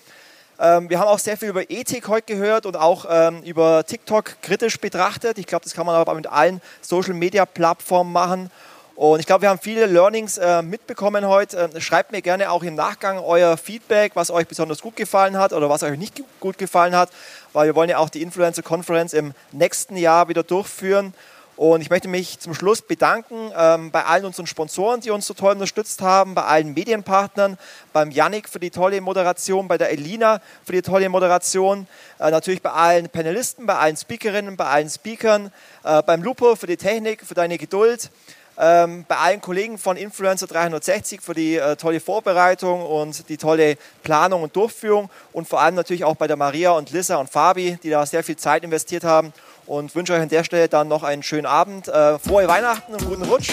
[0.61, 4.41] Ähm, wir haben auch sehr viel über Ethik heute gehört und auch ähm, über TikTok
[4.43, 5.39] kritisch betrachtet.
[5.39, 8.51] Ich glaube, das kann man aber mit allen Social-Media-Plattformen machen.
[8.97, 11.71] Und ich glaube, wir haben viele Learnings äh, mitbekommen heute.
[11.75, 15.53] Äh, schreibt mir gerne auch im Nachgang euer Feedback, was euch besonders gut gefallen hat
[15.53, 17.11] oder was euch nicht gut gefallen hat,
[17.53, 21.13] weil wir wollen ja auch die Influencer Conference im nächsten Jahr wieder durchführen.
[21.57, 25.35] Und ich möchte mich zum Schluss bedanken ähm, bei allen unseren Sponsoren, die uns so
[25.35, 27.59] toll unterstützt haben, bei allen Medienpartnern,
[27.93, 31.87] beim Yannick für die tolle Moderation, bei der Elina für die tolle Moderation,
[32.19, 35.53] äh, natürlich bei allen Panelisten, bei allen Speakerinnen, bei allen Speakern,
[35.85, 38.11] äh, beim Lupo für die Technik, für deine Geduld.
[38.57, 43.77] Ähm, bei allen Kollegen von Influencer 360 für die äh, tolle Vorbereitung und die tolle
[44.05, 47.79] Planung und Durchführung und vor allem natürlich auch bei der Maria und Lissa und Fabi,
[47.83, 49.33] die da sehr viel Zeit investiert haben
[49.67, 53.07] und wünsche euch an der Stelle dann noch einen schönen Abend, äh, frohe Weihnachten und
[53.07, 53.51] guten Rutsch.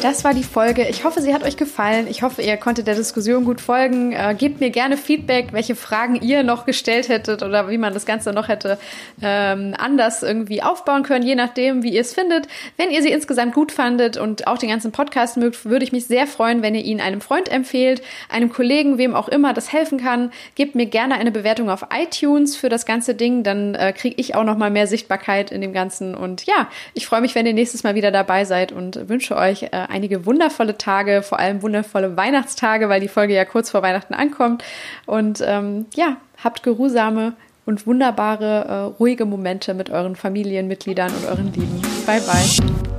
[0.00, 0.86] Das war die Folge.
[0.88, 2.06] Ich hoffe, sie hat euch gefallen.
[2.08, 4.12] Ich hoffe, ihr konntet der Diskussion gut folgen.
[4.12, 8.06] Äh, gebt mir gerne Feedback, welche Fragen ihr noch gestellt hättet oder wie man das
[8.06, 8.78] Ganze noch hätte
[9.20, 12.46] ähm, anders irgendwie aufbauen können, je nachdem, wie ihr es findet.
[12.76, 16.06] Wenn ihr sie insgesamt gut fandet und auch den ganzen Podcast mögt, würde ich mich
[16.06, 19.98] sehr freuen, wenn ihr ihn einem Freund empfehlt, einem Kollegen, wem auch immer das helfen
[19.98, 20.30] kann.
[20.54, 24.36] Gebt mir gerne eine Bewertung auf iTunes für das ganze Ding, dann äh, kriege ich
[24.36, 26.14] auch noch mal mehr Sichtbarkeit in dem Ganzen.
[26.14, 29.64] Und ja, ich freue mich, wenn ihr nächstes Mal wieder dabei seid und wünsche euch
[29.64, 34.14] äh, einige wundervolle Tage, vor allem wundervolle Weihnachtstage, weil die Folge ja kurz vor Weihnachten
[34.14, 34.62] ankommt.
[35.06, 37.34] Und ähm, ja, habt geruhsame
[37.66, 41.82] und wunderbare, äh, ruhige Momente mit euren Familienmitgliedern und euren Lieben.
[42.06, 42.97] Bye, bye.